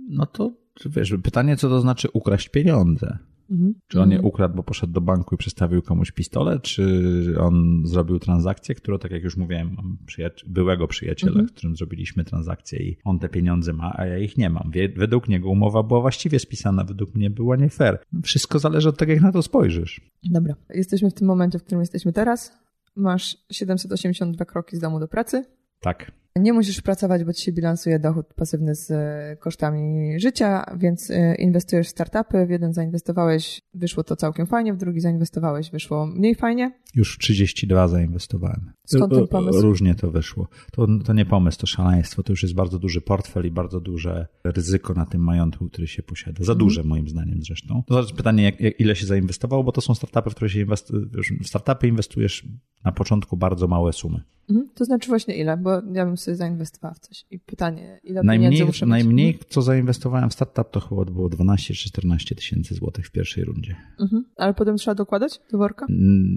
[0.08, 0.52] No to
[0.86, 3.18] wiesz, pytanie, co to znaczy ukraść pieniądze?
[3.50, 3.74] Mhm.
[3.88, 4.28] Czy on je mhm.
[4.28, 9.10] ukradł, bo poszedł do banku i przestawił komuś pistolet, czy on zrobił transakcję, którą, tak
[9.10, 11.48] jak już mówiłem, mam przyjaci byłego przyjaciela, mhm.
[11.48, 14.70] którym zrobiliśmy transakcję i on te pieniądze ma, a ja ich nie mam.
[14.96, 17.98] Według niego umowa była właściwie spisana, według mnie była nie fair.
[18.22, 20.00] Wszystko zależy od tego, jak na to spojrzysz.
[20.24, 20.54] Dobra.
[20.70, 22.58] Jesteśmy w tym momencie, w którym jesteśmy teraz.
[22.96, 25.44] Masz 782 kroki z domu do pracy.
[25.80, 26.12] Tak.
[26.40, 31.34] Nie musisz pracować, bo ci się bilansuje dochód pasywny z e, kosztami życia, więc e,
[31.34, 32.46] inwestujesz w startupy.
[32.46, 36.72] W jeden zainwestowałeś, wyszło to całkiem fajnie, w drugi zainwestowałeś, wyszło mniej fajnie.
[36.94, 38.72] Już 32 zainwestowałem.
[38.86, 39.60] Skąd ten pomysł?
[39.60, 40.48] Różnie to wyszło.
[40.72, 42.22] To, to nie pomysł, to szaleństwo.
[42.22, 46.02] To już jest bardzo duży portfel i bardzo duże ryzyko na tym majątku, który się
[46.02, 46.44] posiada.
[46.44, 46.58] Za mm.
[46.58, 47.82] duże moim zdaniem zresztą.
[47.86, 50.60] To jest pytanie, jak, jak, ile się zainwestowało, bo to są startupy, w które się
[50.60, 51.32] inwestujesz.
[51.42, 52.46] W startupy inwestujesz
[52.84, 54.20] na początku bardzo małe sumy.
[54.50, 54.68] Mhm.
[54.74, 55.56] To znaczy właśnie ile?
[55.56, 57.24] Bo ja bym sobie zainwestowała w coś.
[57.30, 59.44] I pytanie, ile najmniej, muszę Najmniej, mieć?
[59.48, 63.76] co zainwestowałem w startup, to chyba było 12 czy 14 tysięcy złotych w pierwszej rundzie.
[64.00, 64.24] Mhm.
[64.36, 65.86] Ale potem trzeba dokładać do worka?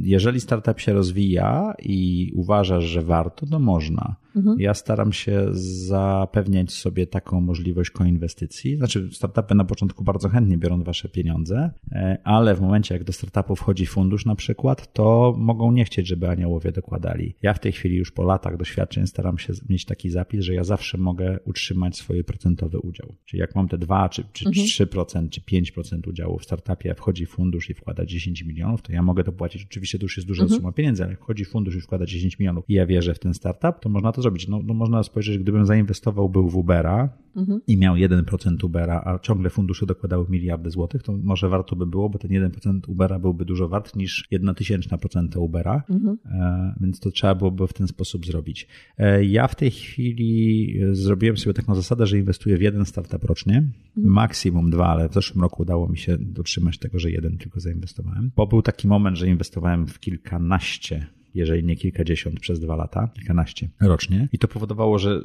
[0.02, 4.16] Jeżeli startup się rozwija i uważasz, że warto, to można.
[4.38, 4.60] Mhm.
[4.60, 5.46] Ja staram się
[5.88, 8.78] zapewniać sobie taką możliwość koinwestycji.
[8.78, 13.14] Znaczy, startupy na początku bardzo chętnie biorą wasze pieniądze, e, ale w momencie, jak do
[13.14, 17.36] startupu wchodzi fundusz na przykład, to mogą nie chcieć, żeby aniołowie dokładali.
[17.42, 20.64] Ja w tej chwili już po latach doświadczeń staram się mieć taki zapis, że ja
[20.64, 23.16] zawsze mogę utrzymać swój procentowy udział.
[23.26, 24.66] Czyli jak mam te 2 czy, czy mhm.
[24.68, 29.24] 3% czy 5% udziału w startupie, wchodzi fundusz i wkłada 10 milionów, to ja mogę
[29.24, 29.66] to płacić.
[29.66, 30.60] Oczywiście to już jest duża mhm.
[30.60, 33.34] suma pieniędzy, ale jak wchodzi fundusz i wkłada 10 milionów i ja wierzę w ten
[33.34, 34.48] startup, to można to zrobić.
[34.48, 37.62] No, no można spojrzeć, gdybym zainwestował był w Ubera mhm.
[37.68, 42.10] i miał 1% Ubera, a ciągle fundusze dokładały miliardy złotych, to może warto by było,
[42.10, 46.18] bo ten 1% Ubera byłby dużo wart niż 1 tysięczna procenta Ubera, mhm.
[46.26, 48.68] e, więc to trzeba byłoby w ten sposób zrobić.
[48.98, 53.58] E, ja w tej chwili zrobiłem sobie taką zasadę, że inwestuję w jeden startup rocznie,
[53.58, 54.14] mhm.
[54.14, 58.32] maksimum dwa, ale w zeszłym roku udało mi się dotrzymać tego, że jeden tylko zainwestowałem.
[58.36, 63.70] Bo był taki moment, że inwestowałem w kilkanaście jeżeli nie kilkadziesiąt przez dwa lata, kilkanaście
[63.82, 64.30] rocznie.
[64.34, 65.22] I to powodowało, że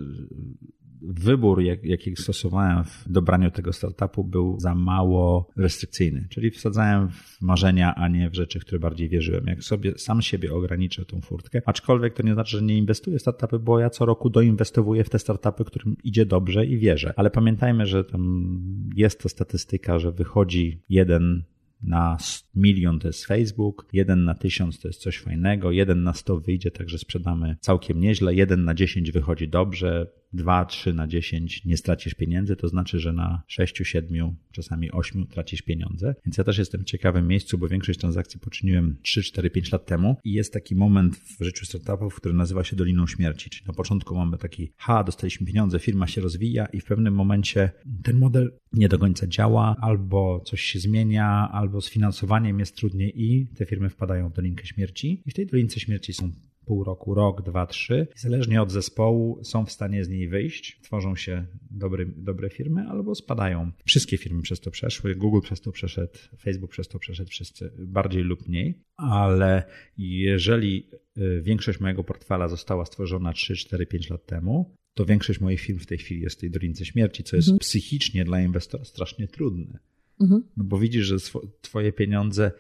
[1.02, 6.26] wybór, jak, jaki stosowałem w dobraniu tego startupu, był za mało restrykcyjny.
[6.30, 9.46] Czyli wsadzałem w marzenia, a nie w rzeczy, które bardziej wierzyłem.
[9.46, 13.20] Jak sobie sam siebie ograniczę tą furtkę, aczkolwiek to nie znaczy, że nie inwestuję w
[13.20, 17.14] startupy, bo ja co roku doinwestowuję w te startupy, którym idzie dobrze i wierzę.
[17.16, 18.52] Ale pamiętajmy, że tam
[18.96, 21.42] jest to statystyka, że wychodzi jeden
[21.82, 22.16] na
[22.54, 26.70] milion to jest Facebook, jeden na tysiąc to jest coś fajnego, jeden na sto wyjdzie,
[26.70, 32.14] także sprzedamy całkiem nieźle, jeden na dziesięć wychodzi dobrze, 2, 3 na 10 nie stracisz
[32.14, 36.14] pieniędzy, to znaczy, że na 6, 7, czasami 8 tracisz pieniądze.
[36.26, 39.86] Więc ja też jestem w ciekawym miejscu, bo większość transakcji poczyniłem 3, 4, 5 lat
[39.86, 43.50] temu i jest taki moment w życiu startupów, który nazywa się Doliną Śmierci.
[43.50, 47.70] Czyli na początku mamy taki, ha, dostaliśmy pieniądze, firma się rozwija i w pewnym momencie
[48.02, 53.22] ten model nie do końca działa, albo coś się zmienia, albo z finansowaniem jest trudniej
[53.22, 55.22] i te firmy wpadają w Dolinkę Śmierci.
[55.26, 56.32] I w tej Dolince Śmierci są
[56.64, 58.06] pół roku, rok, dwa, trzy.
[58.16, 63.14] Zależnie od zespołu są w stanie z niej wyjść, tworzą się dobre, dobre firmy albo
[63.14, 63.72] spadają.
[63.84, 68.22] Wszystkie firmy przez to przeszły, Google przez to przeszedł, Facebook przez to przeszedł, wszyscy bardziej
[68.22, 69.62] lub mniej, ale
[69.98, 70.86] jeżeli
[71.18, 75.78] y, większość mojego portfela została stworzona 3, 4, 5 lat temu, to większość moich firm
[75.78, 77.58] w tej chwili jest w tej dolince śmierci, co jest mhm.
[77.58, 79.78] psychicznie dla inwestora strasznie trudne.
[80.20, 80.42] Mhm.
[80.56, 81.16] No bo widzisz, że
[81.60, 82.52] twoje pieniądze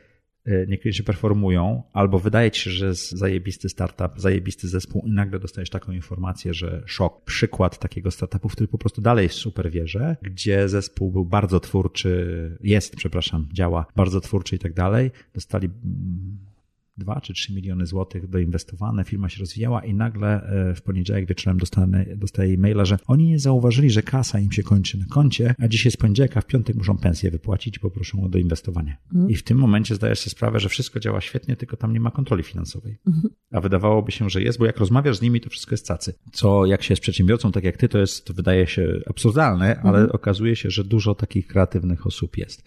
[0.46, 5.38] E, niekoniecznie performują, albo wydaje ci się, że jest zajebisty startup, zajebisty zespół i nagle
[5.38, 7.24] dostajesz taką informację, że szok.
[7.24, 12.96] Przykład takiego startupu, który po prostu dalej super wierzę, gdzie zespół był bardzo twórczy, jest,
[12.96, 15.10] przepraszam, działa bardzo twórczy i tak dalej.
[15.34, 16.51] Dostali mm,
[17.02, 21.58] 2 czy 3 miliony złotych doinwestowane, firma się rozwijała i nagle e, w poniedziałek wieczorem
[21.58, 25.68] dostanę, dostaję e-maila, że oni nie zauważyli, że kasa im się kończy na koncie, a
[25.68, 28.96] dzisiaj jest poniedziałek, a w piątek muszą pensję wypłacić i poproszą o doinwestowanie.
[29.12, 29.30] Mhm.
[29.30, 32.10] I w tym momencie zdajesz sobie sprawę, że wszystko działa świetnie, tylko tam nie ma
[32.10, 32.98] kontroli finansowej.
[33.06, 33.34] Mhm.
[33.52, 36.14] A wydawałoby się, że jest, bo jak rozmawiasz z nimi, to wszystko jest cacy.
[36.32, 39.98] Co jak się jest przedsiębiorcą, tak jak ty, to jest, to wydaje się absurdalne, ale
[39.98, 40.10] mhm.
[40.10, 42.64] okazuje się, że dużo takich kreatywnych osób jest.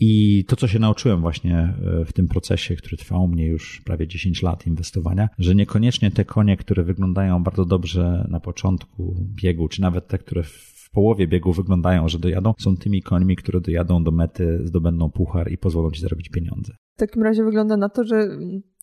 [0.00, 3.82] I to, co się nauczyłem właśnie e, w tym procesie, który trwał u mnie już
[3.84, 9.68] prawie 10 lat inwestowania, że niekoniecznie te konie, które wyglądają bardzo dobrze na początku biegu,
[9.68, 14.04] czy nawet te, które w połowie biegu wyglądają, że dojadą, są tymi końmi, które dojadą
[14.04, 16.72] do mety, zdobędą puchar i pozwolą ci zarobić pieniądze.
[16.96, 18.28] W takim razie wygląda na to, że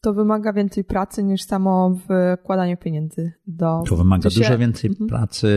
[0.01, 1.97] to wymaga więcej pracy niż samo
[2.39, 3.83] wkładanie pieniędzy do.
[3.87, 4.39] To wymaga się...
[4.39, 5.07] dużo więcej mhm.
[5.09, 5.47] pracy,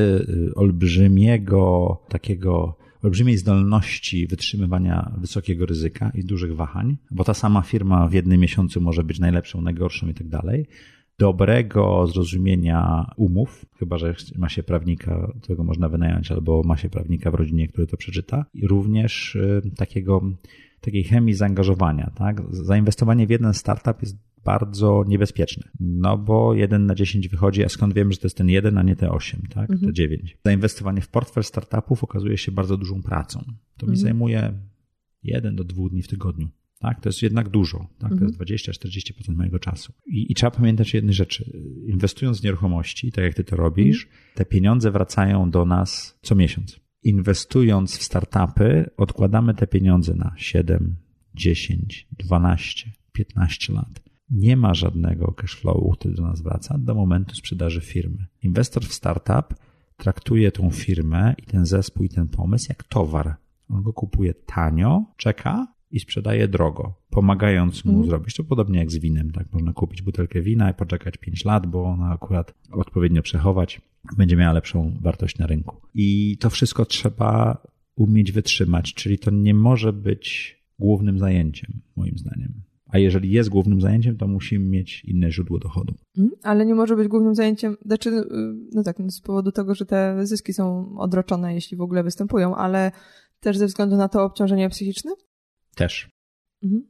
[0.51, 8.09] y, olbrzymiego takiego olbrzymiej zdolności wytrzymywania wysokiego ryzyka i dużych wahań, bo ta sama firma
[8.09, 10.67] w jednym miesiącu może być najlepszą, najgorszą i tak dalej.
[11.19, 17.31] Dobrego zrozumienia umów, chyba że ma się prawnika, którego można wynająć, albo ma się prawnika
[17.31, 20.23] w rodzinie, który to przeczyta, i również y, takiego,
[20.81, 22.13] takiej chemii zaangażowania.
[22.15, 22.43] Tak?
[22.51, 25.69] Zainwestowanie w jeden startup jest bardzo niebezpieczne.
[25.81, 28.83] No bo jeden na 10 wychodzi, a skąd wiemy, że to jest ten jeden, a
[28.83, 29.71] nie te 8, tak?
[29.71, 29.81] Mhm.
[29.81, 30.39] Te 9.
[30.45, 33.41] Zainwestowanie w portfel startupów okazuje się bardzo dużą pracą.
[33.77, 33.91] To mhm.
[33.91, 34.53] mi zajmuje
[35.23, 36.49] jeden do dwóch dni w tygodniu.
[36.79, 37.87] Tak, to jest jednak dużo.
[37.99, 38.19] Tak?
[38.19, 39.39] To jest 20-40% mhm.
[39.39, 39.93] mojego czasu.
[40.07, 41.53] I, I, trzeba pamiętać o jednej rzeczy.
[41.87, 44.23] Inwestując w nieruchomości, tak jak ty to robisz, mhm.
[44.35, 46.81] te pieniądze wracają do nas co miesiąc.
[47.03, 50.97] Inwestując w startupy, odkładamy te pieniądze na 7,
[51.35, 57.81] 10, 12, 15 lat nie ma żadnego cashflowu, który do nas wraca do momentu sprzedaży
[57.81, 58.27] firmy.
[58.43, 59.55] Inwestor w startup
[59.97, 63.37] traktuje tą firmę i ten zespół i ten pomysł jak towar.
[63.69, 68.07] On go kupuje tanio, czeka i sprzedaje drogo, pomagając mu mm.
[68.07, 69.31] zrobić to podobnie jak z winem.
[69.31, 69.53] Tak?
[69.53, 73.81] Można kupić butelkę wina i poczekać 5 lat, bo ona akurat odpowiednio przechować
[74.17, 75.77] będzie miała lepszą wartość na rynku.
[75.95, 77.63] I to wszystko trzeba
[77.97, 82.68] umieć wytrzymać, czyli to nie może być głównym zajęciem, moim zdaniem.
[82.89, 85.95] A jeżeli jest głównym zajęciem, to musimy mieć inne źródło dochodu.
[86.19, 88.25] Mm, ale nie może być głównym zajęciem, znaczy, y,
[88.73, 92.57] no tak, no z powodu tego, że te zyski są odroczone, jeśli w ogóle występują,
[92.57, 92.93] ale
[93.41, 95.13] też ze względu na to obciążenie psychiczne?
[95.77, 96.11] Też.
[96.63, 96.89] Mhm.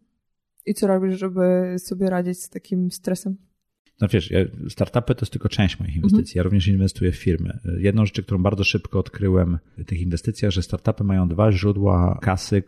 [0.66, 3.36] I co robisz, żeby sobie radzić z takim stresem?
[4.00, 4.32] No wiesz,
[4.68, 6.32] startupy to jest tylko część moich inwestycji.
[6.32, 6.36] Mhm.
[6.36, 7.58] Ja również inwestuję w firmy.
[7.78, 12.62] Jedną rzecz, którą bardzo szybko odkryłem w tych inwestycjach, że startupy mają dwa źródła kasy,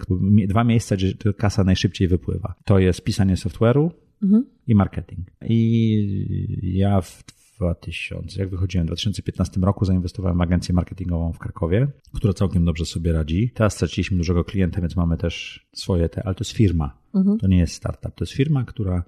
[0.48, 2.54] dwa miejsca, gdzie kasa najszybciej wypływa.
[2.64, 3.90] To jest pisanie software'u
[4.22, 4.44] mhm.
[4.66, 5.30] i marketing.
[5.48, 7.24] I ja w
[7.56, 12.86] 2000, jak wychodziłem w 2015 roku, zainwestowałem w agencję marketingową w Krakowie, która całkiem dobrze
[12.86, 13.50] sobie radzi.
[13.54, 16.98] Teraz straciliśmy dużego klienta, więc mamy też swoje te, ale to jest firma.
[17.14, 17.38] Mhm.
[17.38, 18.14] To nie jest startup.
[18.14, 19.04] To jest firma, która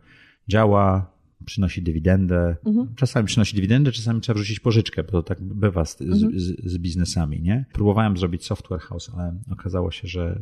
[0.49, 1.13] działa
[1.43, 2.57] przynosi dywidendę.
[2.67, 2.95] Mhm.
[2.97, 6.41] Czasami przynosi dywidendę, czasami trzeba wrzucić pożyczkę, bo to tak bywa z, mhm.
[6.41, 7.65] z, z, biznesami, nie?
[7.73, 10.41] Próbowałem zrobić software house, ale okazało się, że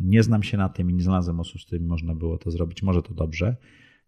[0.00, 2.82] nie znam się na tym i nie znalazłem osób, z którymi można było to zrobić.
[2.82, 3.56] Może to dobrze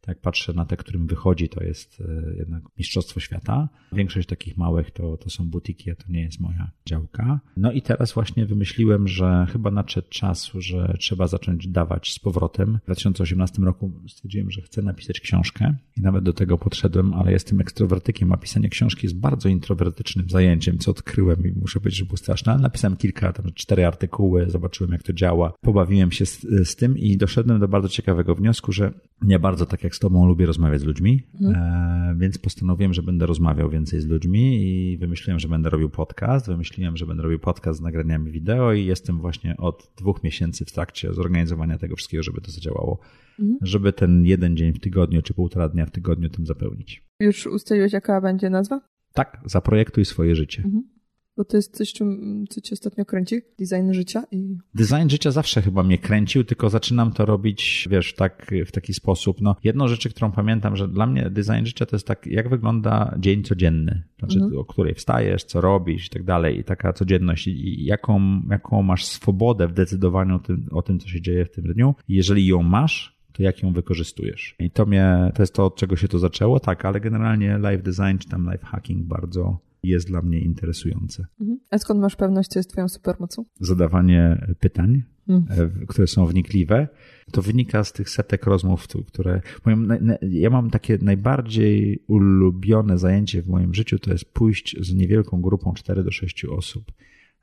[0.06, 3.68] jak patrzę na te, którym wychodzi, to jest e, jednak Mistrzostwo Świata.
[3.92, 7.40] Większość takich małych to, to są butiki, a to nie jest moja działka.
[7.56, 12.78] No i teraz właśnie wymyśliłem, że chyba nadszedł czas, że trzeba zacząć dawać z powrotem.
[12.82, 17.60] W 2018 roku stwierdziłem, że chcę napisać książkę i nawet do tego podszedłem, ale jestem
[17.60, 22.16] ekstrowertykiem, a pisanie książki jest bardzo introwertycznym zajęciem, co odkryłem i muszę powiedzieć, że było
[22.16, 26.98] straszne, napisałem kilka, tam cztery artykuły, zobaczyłem jak to działa, pobawiłem się z, z tym
[26.98, 28.92] i doszedłem do bardzo ciekawego wniosku, że
[29.22, 31.54] nie bardzo tak jak jak z tobą lubię rozmawiać z ludźmi, mhm.
[31.56, 36.46] e, więc postanowiłem, że będę rozmawiał więcej z ludźmi i wymyśliłem, że będę robił podcast.
[36.46, 40.72] Wymyśliłem, że będę robił podcast z nagraniami wideo i jestem właśnie od dwóch miesięcy w
[40.72, 42.98] trakcie zorganizowania tego wszystkiego, żeby to zadziałało.
[43.38, 43.58] Mhm.
[43.62, 47.04] Żeby ten jeden dzień w tygodniu czy półtora dnia w tygodniu tym zapełnić.
[47.20, 48.80] Już ustaliłeś, jaka będzie nazwa?
[49.14, 50.62] Tak, zaprojektuj swoje życie.
[50.64, 50.97] Mhm.
[51.38, 53.40] Bo to jest coś, czym, co cię ostatnio kręci?
[53.58, 54.56] Design życia i...
[54.74, 59.40] Design życia zawsze chyba mnie kręcił, tylko zaczynam to robić, wiesz, tak, w taki sposób.
[59.40, 63.14] No, jedną rzecz, którą pamiętam, że dla mnie design życia to jest tak, jak wygląda
[63.18, 64.02] dzień codzienny.
[64.18, 64.58] Znaczy, mhm.
[64.58, 66.58] o której wstajesz, co robisz i tak dalej.
[66.58, 67.46] I taka codzienność.
[67.46, 71.50] I jaką, jaką masz swobodę w decydowaniu o tym, o tym, co się dzieje w
[71.50, 71.94] tym dniu.
[72.08, 74.56] I jeżeli ją masz, to jak ją wykorzystujesz.
[74.58, 77.82] I to mnie, to jest to, od czego się to zaczęło, tak, ale generalnie live
[77.82, 81.26] design czy tam live hacking bardzo jest dla mnie interesujące.
[81.40, 81.58] Mhm.
[81.70, 83.44] A skąd masz pewność, co jest twoją supermocą?
[83.60, 85.86] Zadawanie pytań, mhm.
[85.88, 86.88] które są wnikliwe.
[87.32, 89.40] To wynika z tych setek rozmów, które.
[90.22, 95.74] Ja mam takie najbardziej ulubione zajęcie w moim życiu, to jest pójść z niewielką grupą
[95.74, 96.92] 4 do 6 osób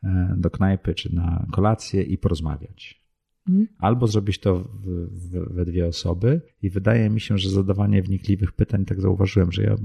[0.03, 3.04] e, do knajpy czy na kolację i porozmawiać.
[3.49, 3.67] Mhm.
[3.77, 8.51] Albo zrobić to w, w, we dwie osoby, i wydaje mi się, że zadawanie wnikliwych
[8.51, 9.75] pytań, tak zauważyłem, że ja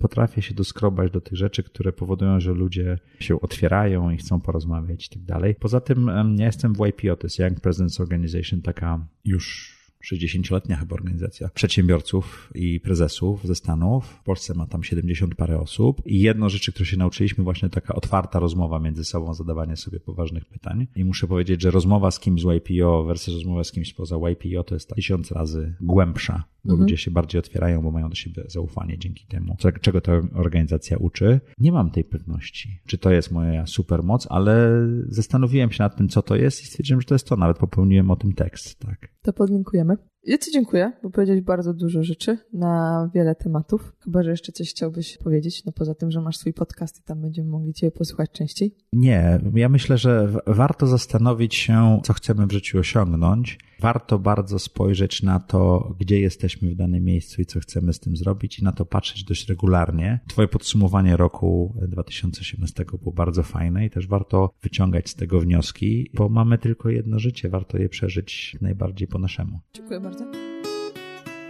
[0.00, 5.06] potrafię się doskrobać do tych rzeczy, które powodują, że ludzie się otwierają i chcą porozmawiać
[5.06, 5.54] i tak dalej.
[5.54, 10.94] Poza tym ja jestem w YPO, to jest Young Presidents Organization, taka już 60-letnia chyba
[10.94, 14.06] organizacja przedsiębiorców i prezesów ze Stanów.
[14.06, 16.02] W Polsce ma tam 70 parę osób.
[16.06, 20.44] I jedno rzeczy, które się nauczyliśmy, właśnie taka otwarta rozmowa między sobą, zadawanie sobie poważnych
[20.44, 20.86] pytań.
[20.96, 24.64] I muszę powiedzieć, że rozmowa z kimś z YPO versus rozmowa z kimś spoza YPO
[24.64, 26.80] to jest tysiąc razy głębsza, bo mhm.
[26.80, 31.40] ludzie się bardziej otwierają, bo mają do siebie zaufanie dzięki temu, czego ta organizacja uczy.
[31.58, 36.22] Nie mam tej pewności, czy to jest moja supermoc, ale zastanowiłem się nad tym, co
[36.22, 37.36] to jest i stwierdziłem, że to jest to.
[37.36, 39.08] Nawet popełniłem o tym tekst, tak.
[39.22, 39.89] To podlinkujemy.
[39.90, 40.09] Remember?
[40.24, 43.92] Ja Ci dziękuję, bo powiedziałeś bardzo dużo rzeczy na wiele tematów.
[44.04, 47.20] Chyba, że jeszcze coś chciałbyś powiedzieć, no poza tym, że masz swój podcast i tam
[47.20, 48.74] będziemy mogli Ciebie posłuchać częściej.
[48.92, 53.58] Nie, ja myślę, że warto zastanowić się, co chcemy w życiu osiągnąć.
[53.80, 58.16] Warto bardzo spojrzeć na to, gdzie jesteśmy w danym miejscu i co chcemy z tym
[58.16, 60.20] zrobić i na to patrzeć dość regularnie.
[60.28, 66.28] Twoje podsumowanie roku 2018 było bardzo fajne i też warto wyciągać z tego wnioski, bo
[66.28, 69.60] mamy tylko jedno życie, warto je przeżyć najbardziej po naszemu.
[69.74, 70.24] Dziękuję bardzo.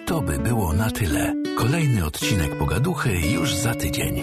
[0.07, 1.35] To by było na tyle.
[1.57, 4.23] Kolejny odcinek Pogaduchy już za tydzień.